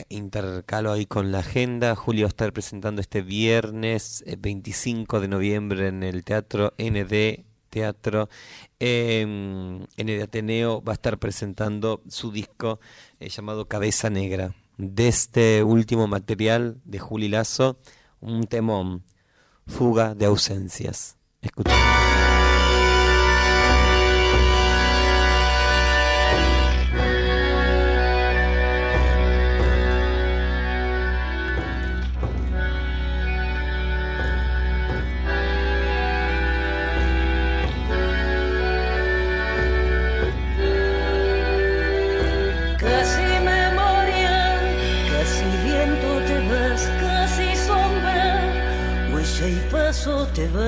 [0.10, 1.96] intercalo ahí con la agenda.
[1.96, 7.46] Juli va a estar presentando este viernes eh, 25 de noviembre en el Teatro ND
[7.70, 8.30] Teatro.
[8.80, 12.80] Eh, ND Ateneo va a estar presentando su disco
[13.20, 14.56] eh, llamado Cabeza Negra.
[14.78, 17.80] De este último material de Juli Lazo,
[18.20, 19.04] un temón,
[19.66, 21.18] Fuga de Ausencias.
[21.42, 21.72] Escucha.
[49.48, 50.64] Huella y paso te vas.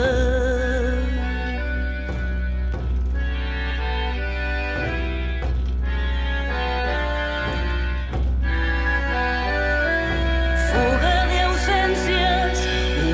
[10.71, 12.59] Fuga de ausencias,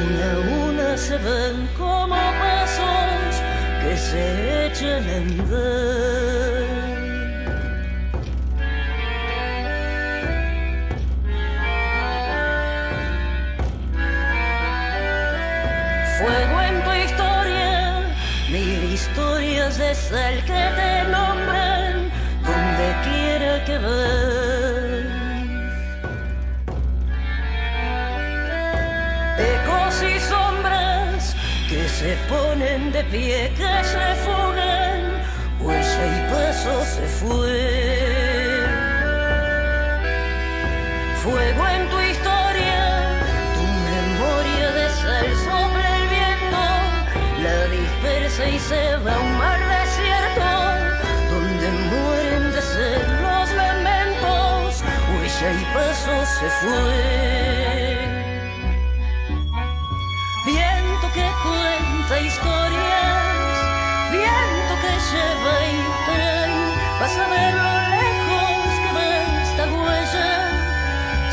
[0.04, 3.42] una a una se ven como pasos
[3.82, 5.85] que se echan a andar.
[20.16, 21.94] Sal que te nombran
[22.50, 25.06] donde quiera que vas.
[29.54, 31.36] Ecos y sombras
[31.70, 35.02] que se ponen de pie, que se fugan,
[35.64, 37.58] huella y paso se fue.
[41.24, 41.85] Fuego en
[55.52, 57.26] y paso se fue.
[60.46, 63.54] Viento que cuenta historias,
[64.12, 66.56] viento que lleva y trae,
[67.00, 69.06] vas a ver lo lejos que va
[69.44, 70.32] esta huella,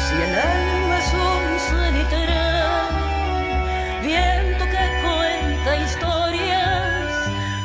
[0.04, 2.88] si el alma es un cenital.
[4.02, 7.12] Viento que cuenta historias,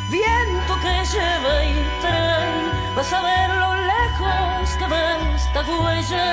[0.10, 1.66] viento que lleva y
[2.02, 2.60] trae,
[2.96, 6.27] vas a ver lo lejos que va esta huella,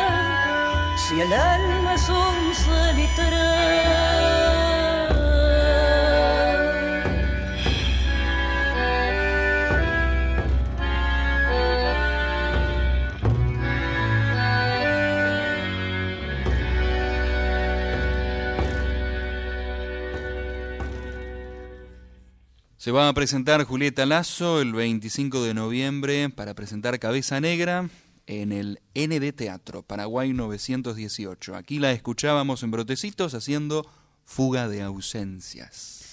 [1.20, 2.04] el alma es.
[22.84, 27.88] Se va a presentar Julieta Lazo el 25 de noviembre para presentar Cabeza Negra
[28.26, 31.56] en el ND Teatro, Paraguay 918.
[31.56, 33.86] Aquí la escuchábamos en Brotecitos haciendo
[34.24, 36.03] Fuga de Ausencias.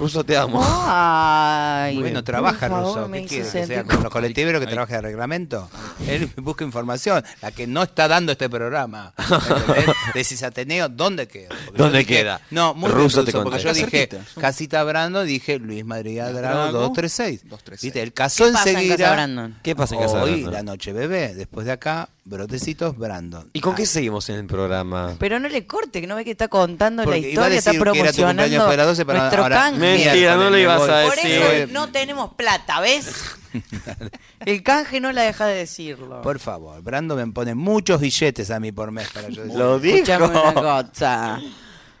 [0.00, 0.60] Ruso, te amo.
[0.64, 2.68] Ay, Bueno, trabaja
[3.06, 3.60] me ¿Qué hizo quiere?
[3.60, 4.72] Que sea con los colectiveros que Ahí.
[4.72, 5.68] trabaje de reglamento.
[6.08, 9.12] Él busca información, la que no está dando este programa.
[10.14, 11.50] Decís Ateneo, ¿dónde queda?
[11.66, 12.40] Porque ¿Dónde dije- queda?
[12.50, 14.40] No, muy Russo bien, te porque yo dije Está cerquita.
[14.40, 17.42] Casita Brando, dije Luis Madrid Drago, Drago 236.
[17.44, 17.82] 236.
[17.82, 18.02] ¿Viste?
[18.02, 18.96] El casó ¿Qué pasa en enseguida.
[18.96, 19.58] Casa Brandon?
[19.62, 20.52] ¿Qué pasa en casa Hoy Brandon?
[20.54, 23.50] la noche bebé, después de acá, brotecitos Brandon.
[23.52, 25.16] ¿Y con qué Ah, seguimos en el programa?
[25.18, 27.76] Pero no le corte, que no ve que está contando Porque la historia, está que
[27.76, 29.78] era tu promocionando después de las 12, pero nuestro ahora- canje.
[29.80, 31.30] Mentira, no le me ibas a Por decir.
[31.30, 33.06] eso no tenemos plata, ¿ves?
[34.46, 36.22] El canje no la deja de decirlo.
[36.22, 39.58] Por favor, Brando me pone muchos billetes a mí por mes para yo decir.
[39.58, 39.96] Lo dijo.
[39.96, 41.40] Escuchame una cosa.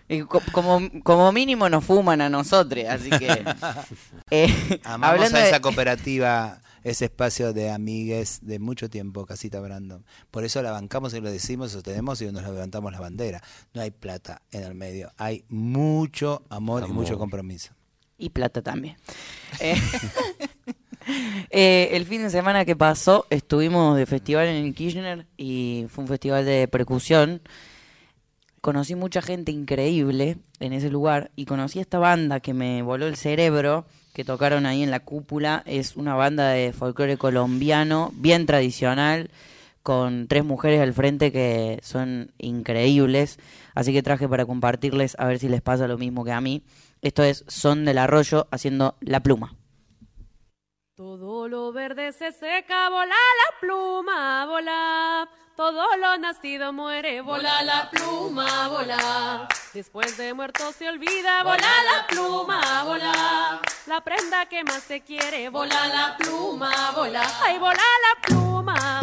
[0.08, 3.44] Y co- como, como mínimo nos fuman a nosotros, así que...
[4.30, 9.60] eh, Amamos hablando a de- esa cooperativa, ese espacio de amigues de mucho tiempo, Casita
[9.60, 10.04] Brandon.
[10.30, 13.42] Por eso la bancamos y lo decimos, sostenemos y nos levantamos la bandera.
[13.74, 17.72] No hay plata en el medio, hay mucho amor, y mucho compromiso.
[18.18, 18.96] Y plata también.
[19.60, 19.74] Eh,
[21.50, 26.04] eh, el fin de semana que pasó estuvimos de festival en el Kirchner y fue
[26.04, 27.42] un festival de percusión.
[28.60, 33.16] Conocí mucha gente increíble en ese lugar y conocí esta banda que me voló el
[33.16, 35.62] cerebro, que tocaron ahí en la cúpula.
[35.66, 39.30] Es una banda de folclore colombiano, bien tradicional,
[39.82, 43.38] con tres mujeres al frente que son increíbles.
[43.74, 46.62] Así que traje para compartirles a ver si les pasa lo mismo que a mí.
[47.02, 49.54] Esto es Son del Arroyo haciendo La Pluma.
[50.94, 55.28] Todo lo verde se seca, vola la pluma, vola.
[55.60, 59.46] Todo lo nacido muere, vola la pluma, vola.
[59.74, 63.60] Después de muerto se olvida, vola la pluma, vola.
[63.84, 67.22] La prenda que más se quiere, vola la pluma, vola.
[67.42, 68.99] Ay, vola la pluma,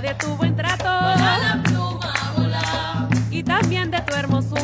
[0.00, 0.84] de tu buen trato.
[0.84, 4.63] la pluma, Y también de tu hermosura.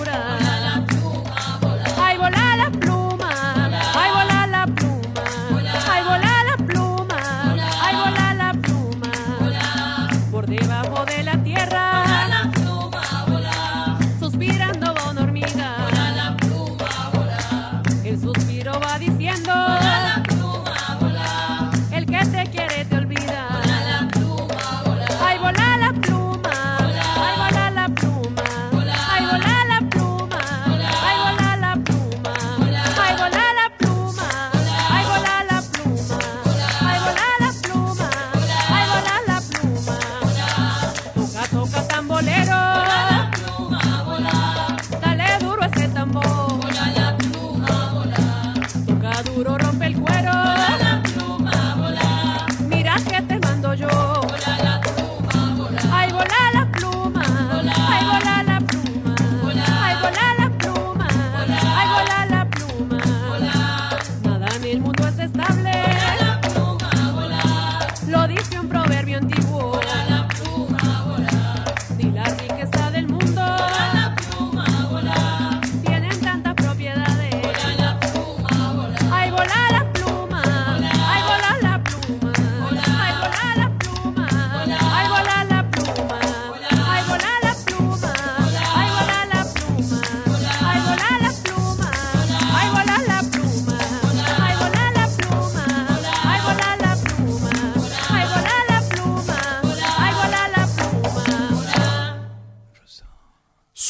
[49.23, 49.60] Duro,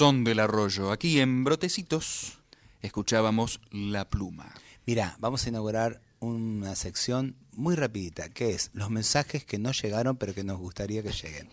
[0.01, 0.92] Son del Arroyo.
[0.92, 2.38] Aquí en Brotecitos
[2.80, 4.46] escuchábamos La Pluma.
[4.86, 10.16] Mira, vamos a inaugurar una sección muy rapidita, que es los mensajes que no llegaron
[10.16, 11.51] pero que nos gustaría que lleguen.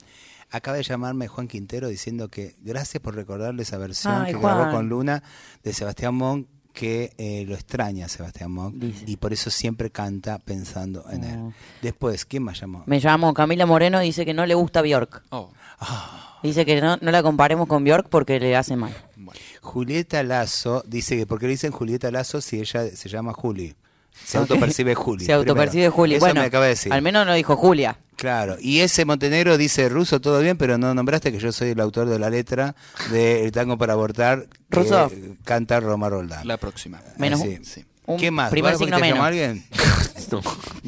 [0.49, 4.71] Acaba de llamarme Juan Quintero diciendo que gracias por recordarle esa versión Ay, que grabó
[4.71, 5.23] con Luna
[5.61, 9.03] de Sebastián Monk, que eh, lo extraña a Sebastián Monk Dice.
[9.07, 11.37] y por eso siempre canta pensando en él.
[11.37, 11.53] Oh.
[11.81, 12.83] Después, ¿quién más llamó?
[12.85, 15.23] Me llamo Camila Moreno y dice que no le gusta Bjork.
[15.31, 15.51] Oh,
[16.43, 18.93] Dice que no, no la comparemos con Bjork porque le hace mal.
[19.15, 19.39] bueno.
[19.61, 23.75] Julieta Lazo dice que ¿por qué le dicen Julieta Lazo si ella se llama Juli?
[24.25, 25.25] Se autopercibe Juli.
[25.25, 25.91] Se autopercibe primero.
[25.95, 26.15] Juli.
[26.15, 26.91] Eso bueno, me acaba de decir.
[26.93, 27.97] al menos no dijo Julia.
[28.15, 31.79] Claro, y ese Montenegro dice ruso todo bien, pero no nombraste que yo soy el
[31.79, 32.75] autor de la letra
[33.11, 35.11] de El tango para abortar que Ruso.
[35.43, 36.47] canta Roma Roldán.
[36.47, 36.99] La próxima.
[37.17, 37.59] Menos Sí.
[37.63, 37.85] Sí.
[38.07, 38.49] un ¿Qué más?
[38.49, 39.19] primer ¿Vos signo menos.
[39.19, 39.63] alguien?
[40.31, 40.41] No,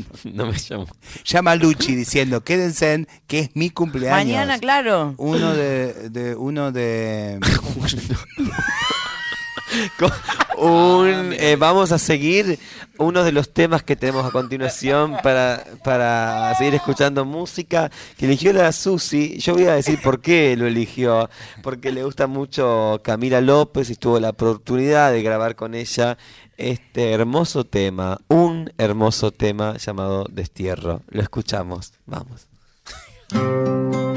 [0.34, 0.88] no me llamo.
[1.26, 4.26] Llama a Luchi diciendo, quédense en que es mi cumpleaños.
[4.26, 5.14] Mañana, claro.
[5.18, 7.39] Uno de, de uno de
[10.60, 12.60] Un, eh, vamos a seguir
[12.97, 18.51] uno de los temas que tenemos a continuación para, para seguir escuchando música que eligió
[18.51, 19.38] la Susi.
[19.39, 21.30] Yo voy a decir por qué lo eligió.
[21.64, 26.18] Porque le gusta mucho Camila López y tuvo la oportunidad de grabar con ella
[26.57, 31.01] este hermoso tema, un hermoso tema llamado Destierro.
[31.07, 31.93] Lo escuchamos.
[32.05, 32.47] Vamos.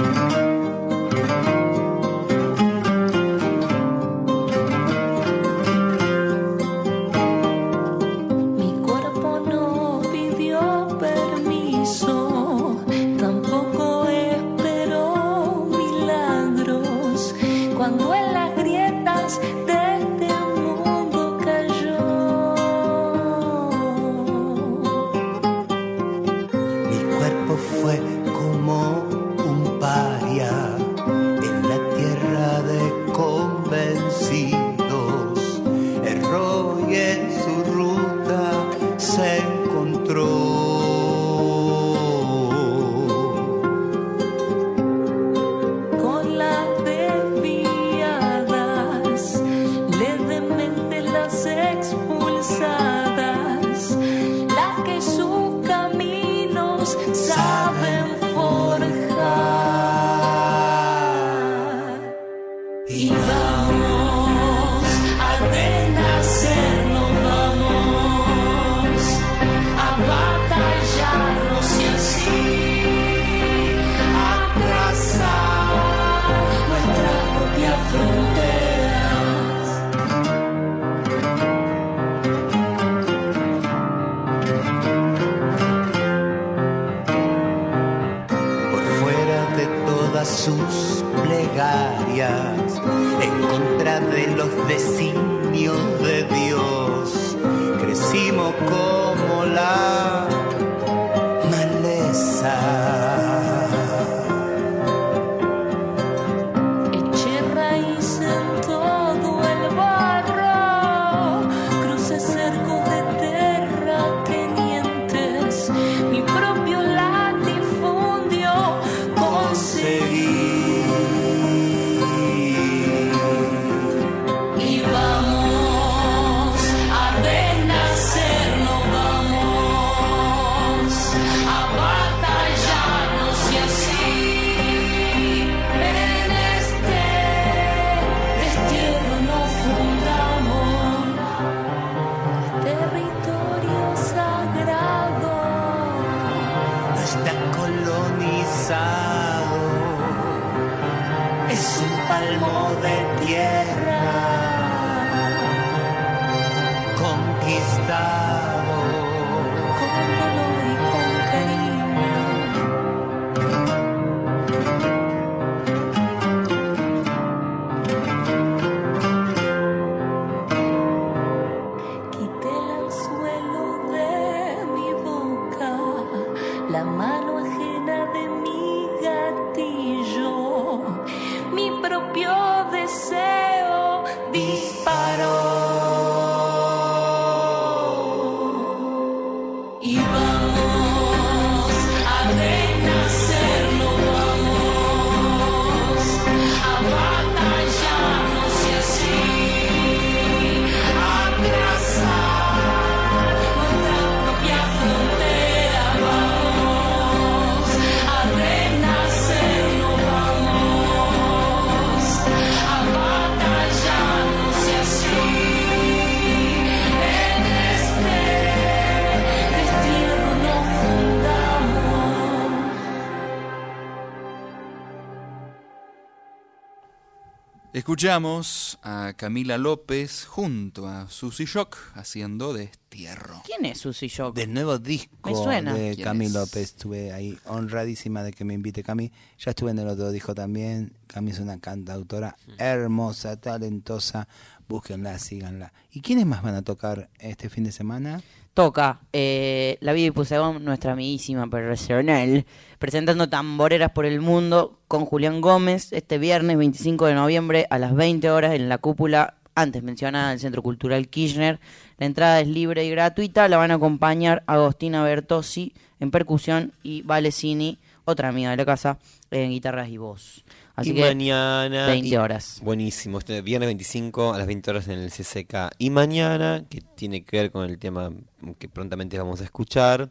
[228.02, 233.42] Escuchamos a Camila López junto a Susy Shock haciendo Destierro.
[233.44, 234.34] ¿Quién es Susy Shock?
[234.34, 235.72] Del nuevo disco Me suena.
[235.72, 236.32] de ¿Quién Cami es?
[236.32, 239.12] López, estuve ahí honradísima de que me invite Cami.
[239.38, 240.94] Ya estuve en el otro disco también.
[241.06, 244.26] Cami es una cantautora hermosa, talentosa.
[244.68, 245.72] Búsquenla, síganla.
[245.92, 248.20] ¿Y quiénes más van a tocar este fin de semana?
[248.52, 252.44] Toca eh, la vida y Pusegón, nuestra amiguísima personal,
[252.82, 257.94] presentando tamboreras por el mundo con Julián Gómez este viernes 25 de noviembre a las
[257.94, 261.60] 20 horas en la cúpula antes mencionada del Centro Cultural Kirchner.
[261.98, 263.46] La entrada es libre y gratuita.
[263.46, 268.98] La van a acompañar Agostina Bertossi en percusión y Valesini, otra amiga de la casa,
[269.30, 270.44] en guitarras y voz.
[270.74, 271.86] Así y que mañana.
[271.86, 272.60] 20 y- horas.
[272.62, 273.18] Buenísimo.
[273.18, 275.70] Este viernes 25 a las 20 horas en el CCK.
[275.78, 278.10] Y mañana, que tiene que ver con el tema
[278.58, 280.10] que prontamente vamos a escuchar,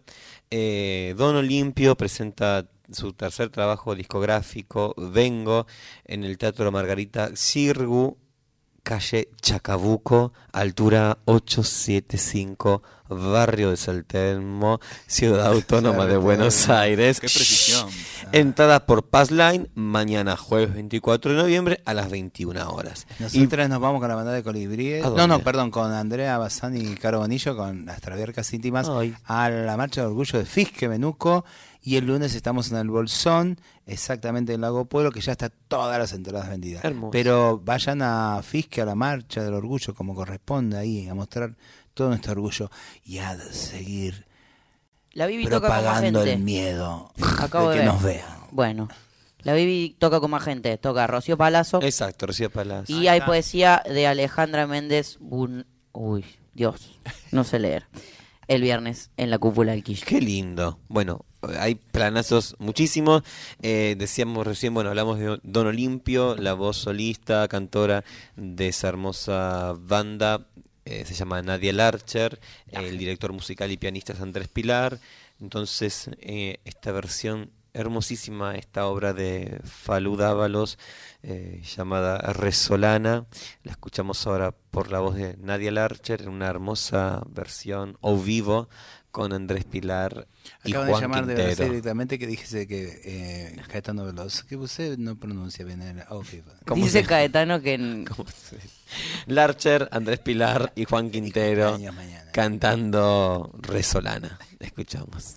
[0.50, 5.66] eh, Don Olimpio presenta su tercer trabajo discográfico, Vengo,
[6.06, 8.18] en el Teatro Margarita Sirgu,
[8.84, 17.20] calle Chacabuco, altura 875, barrio de Saltermo, Ciudad Autónoma de Buenos Aires.
[17.20, 17.90] Qué precisión.
[18.32, 23.06] Entrada por Passline, mañana jueves 24 de noviembre a las 21 horas.
[23.20, 25.06] Nosotras nos vamos con la banda de colibríes.
[25.06, 29.14] ¿A No, no, perdón, con Andrea Bazán y Caro Bonillo, con las Traviarcas íntimas, Ay.
[29.26, 31.46] a la marcha de orgullo de Fisque Menuco.
[31.84, 35.98] Y el lunes estamos en el Bolsón, exactamente en Lago Pueblo, que ya está todas
[35.98, 36.84] las entradas vendidas.
[36.86, 37.12] Hermoso.
[37.12, 41.56] Pero vayan a Fisque, a la marcha del orgullo, como corresponde ahí, a mostrar
[41.94, 42.70] todo nuestro orgullo
[43.04, 44.26] y a seguir
[45.14, 46.34] La Bibi toca propagando gente.
[46.34, 47.94] el miedo Acabo de de que ver.
[47.96, 48.40] nos vean.
[48.52, 48.88] Bueno,
[49.40, 50.78] la Bibi toca con más gente.
[50.78, 51.82] Toca Rocío Palazzo.
[51.82, 52.96] Exacto, Rocío Palacio.
[52.96, 55.18] Y hay poesía de Alejandra Méndez.
[55.20, 57.00] Bun- Uy, Dios,
[57.32, 57.88] no sé leer.
[58.48, 60.06] El viernes en la cúpula del Quiche.
[60.06, 60.80] Qué lindo.
[60.88, 61.26] Bueno,
[61.58, 63.24] hay planazos muchísimos.
[63.62, 68.04] Eh, decíamos recién, bueno, hablamos de Don Olimpio, la voz solista, cantora
[68.36, 70.48] de esa hermosa banda.
[70.86, 72.40] eh, se llama Nadia Larcher.
[72.72, 75.00] el director musical y pianista es Andrés Pilar.
[75.40, 80.78] Entonces, eh, esta versión hermosísima esta obra de Falú Dávalos
[81.78, 83.26] llamada Resolana.
[83.64, 88.68] La escuchamos ahora por la voz de Nadia Larcher en una hermosa versión o vivo
[89.12, 90.26] con Andrés Pilar
[90.64, 91.48] y Acaban de Juan llamar de Quintero.
[91.56, 95.98] Brasil directamente que dijese que eh, Caetano Veloso, que usted no pronuncia bien el
[96.32, 96.54] viva.
[96.66, 98.70] ¿Cómo Dice se- Caetano que en- ¿Cómo se dice?
[99.28, 102.32] Larcher, Andrés Pilar y Juan Quintero cumpleaños mañana.
[102.32, 104.40] cantando Resolana.
[104.60, 105.36] Escuchamos.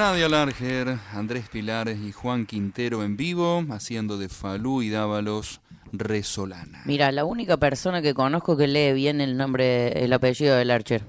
[0.00, 5.60] Nadia Larger, Andrés Pilares y Juan Quintero en vivo, haciendo de Falú y Dávalos
[5.92, 6.80] Resolana.
[6.86, 11.02] Mira, la única persona que conozco que lee bien el nombre, el apellido de Larcher.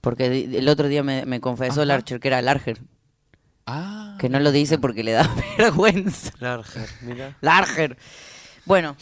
[0.00, 1.86] Porque el otro día me, me confesó Ajá.
[1.86, 2.78] Larcher que era Larger.
[3.66, 5.28] Ah, Que no lo dice porque le da
[5.58, 6.30] vergüenza.
[6.38, 7.36] Larger, mira.
[7.40, 7.96] Larger.
[8.64, 8.96] Bueno,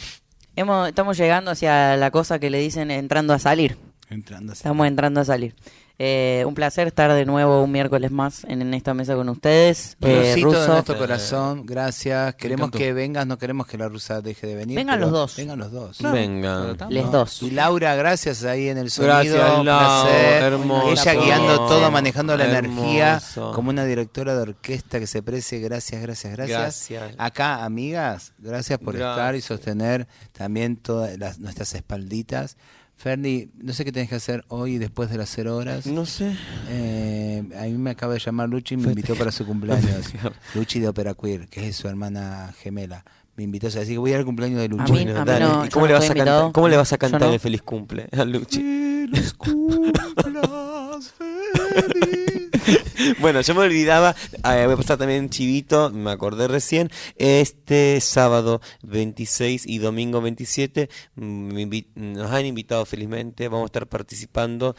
[0.56, 3.76] hemos, estamos llegando hacia la cosa que le dicen entrando a salir.
[4.08, 4.60] Entrando así.
[4.60, 5.54] Estamos entrando a salir.
[5.98, 9.96] Eh, un placer estar de nuevo un miércoles más en, en esta mesa con ustedes.
[10.02, 12.34] Eh, Rosito de nuestro corazón, gracias.
[12.34, 14.76] Queremos que vengas, no queremos que la rusa deje de venir.
[14.76, 15.36] Vengan los dos.
[15.36, 15.98] Vengan los dos.
[16.02, 16.76] Venga.
[16.90, 17.10] les ¿no?
[17.10, 17.42] dos.
[17.42, 19.14] Y Laura, gracias ahí en el sonido.
[19.14, 20.42] Gracias, un Lau, placer.
[20.42, 20.90] hermoso.
[20.90, 22.82] Ella guiando todo, manejando la Hermoso.
[22.82, 23.22] energía,
[23.54, 25.60] como una directora de orquesta que se precie.
[25.60, 26.60] Gracias, gracias, gracias.
[26.90, 27.14] Gracias.
[27.16, 29.16] Acá, amigas, gracias por Gracias.
[29.16, 32.56] estar y sostener también todas las, nuestras espalditas
[32.98, 35.86] Ferdi, no sé qué tenés que hacer hoy después de las cero horas.
[35.86, 36.34] No sé.
[36.68, 40.12] Eh, a mí me acaba de llamar Luchi y me invitó para su cumpleaños.
[40.54, 43.04] Luchi de Opera Queer, que es su hermana gemela.
[43.36, 44.82] Me invitó a decir que voy a ir al cumpleaños de Luchi.
[44.82, 45.44] A mí- Bueno, a mí dale.
[45.44, 47.32] no, ¿Y yo cómo, no le vas a cantar, cómo le vas a cantar no.
[47.34, 49.06] el feliz cumple a Luchi?
[49.08, 52.45] Los cumplas feliz.
[53.20, 58.60] Bueno, yo me olvidaba, eh, voy a pasar también chivito, me acordé recién, este sábado
[58.82, 64.74] 26 y domingo 27 mm, nos han invitado felizmente, vamos a estar participando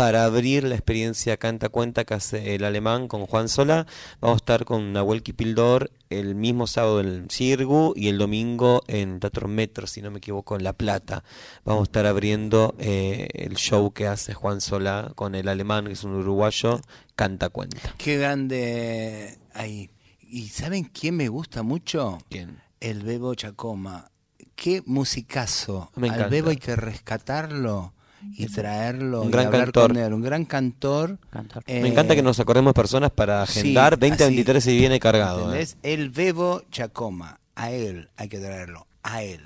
[0.00, 3.86] para abrir la experiencia Canta Cuenta que hace el alemán con Juan Sola.
[4.22, 8.82] Vamos a estar con Nahuel Kipildor el mismo sábado en el Cirgu y el domingo
[8.86, 11.22] en Teatro Metro, si no me equivoco, en La Plata.
[11.66, 15.92] Vamos a estar abriendo eh, el show que hace Juan Sola con el alemán, que
[15.92, 16.80] es un uruguayo,
[17.14, 17.94] Canta Cuenta.
[17.98, 19.90] Qué grande ahí.
[20.22, 22.16] ¿Y saben quién me gusta mucho?
[22.30, 22.56] ¿Quién?
[22.80, 24.10] El Bebo Chacoma.
[24.54, 25.92] Qué musicazo.
[25.94, 26.30] Me Al.
[26.30, 27.92] Bebo hay que rescatarlo
[28.36, 29.88] y traerlo un y gran hablar cantor.
[29.92, 30.12] con él.
[30.12, 31.18] Un gran cantor.
[31.30, 31.62] Cantor.
[31.66, 33.94] Eh, Me encanta que nos acordemos personas para sí, agendar.
[33.94, 35.38] así, 2023 y viene cargado.
[35.40, 35.44] eh.
[35.44, 35.76] ¿entendés?
[35.82, 37.38] El Bebo Chacoma.
[37.54, 38.86] A él hay que traerlo.
[39.02, 39.40] A él.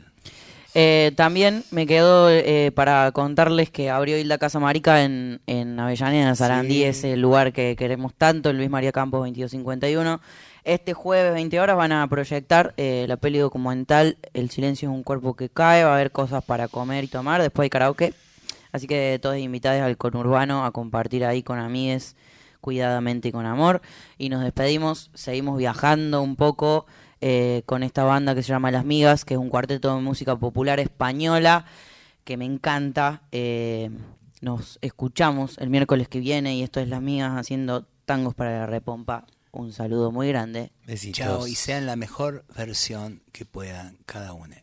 [0.76, 6.34] Eh, también me quedó eh, para contarles que abrió Hilda Casa Marica en, en Avellaneda,
[6.34, 6.82] Sarandí, Sí.
[6.84, 10.20] ese lugar que queremos tanto, Luis María Campos 2251.
[10.64, 15.02] Este jueves 20 horas van a proyectar eh, la peli documental El silencio es un
[15.04, 18.14] cuerpo que cae, va a haber cosas para comer y tomar, después hay karaoke.
[18.74, 22.16] Así que todos invitados al conurbano a compartir ahí con amigues
[22.60, 23.82] cuidadamente y con amor.
[24.18, 26.84] Y nos despedimos, seguimos viajando un poco
[27.20, 30.34] eh, con esta banda que se llama Las Migas, que es un cuarteto de música
[30.34, 31.66] popular española
[32.24, 33.22] que me encanta.
[33.30, 33.90] Eh,
[34.40, 38.66] nos escuchamos el miércoles que viene y esto es Las Migas haciendo tangos para la
[38.66, 39.24] repompa.
[39.52, 40.72] Un saludo muy grande.
[40.84, 41.24] Besitos.
[41.24, 44.56] Chao y sean la mejor versión que puedan cada uno.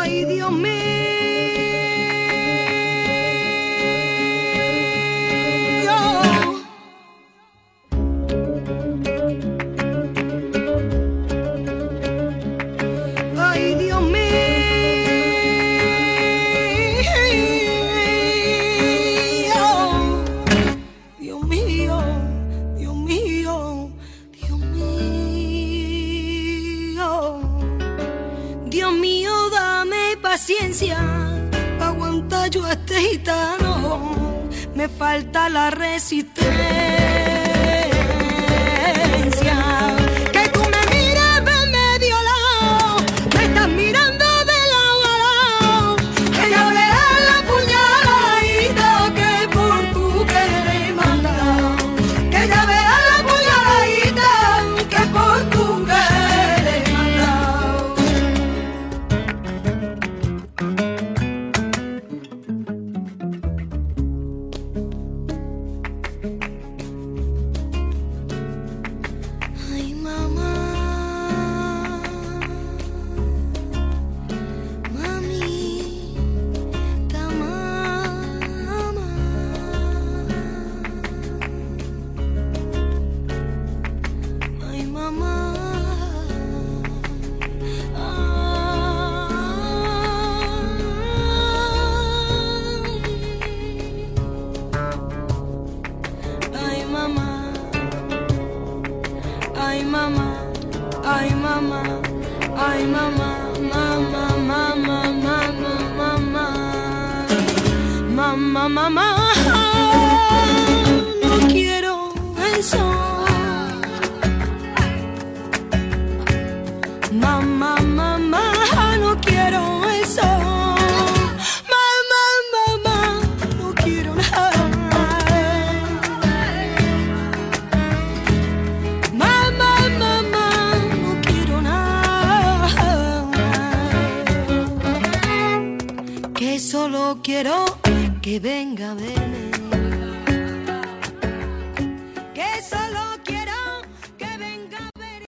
[0.00, 0.97] Ay, Dios mío.
[32.72, 34.48] Este gitano.
[34.74, 37.07] Me falta la resistencia.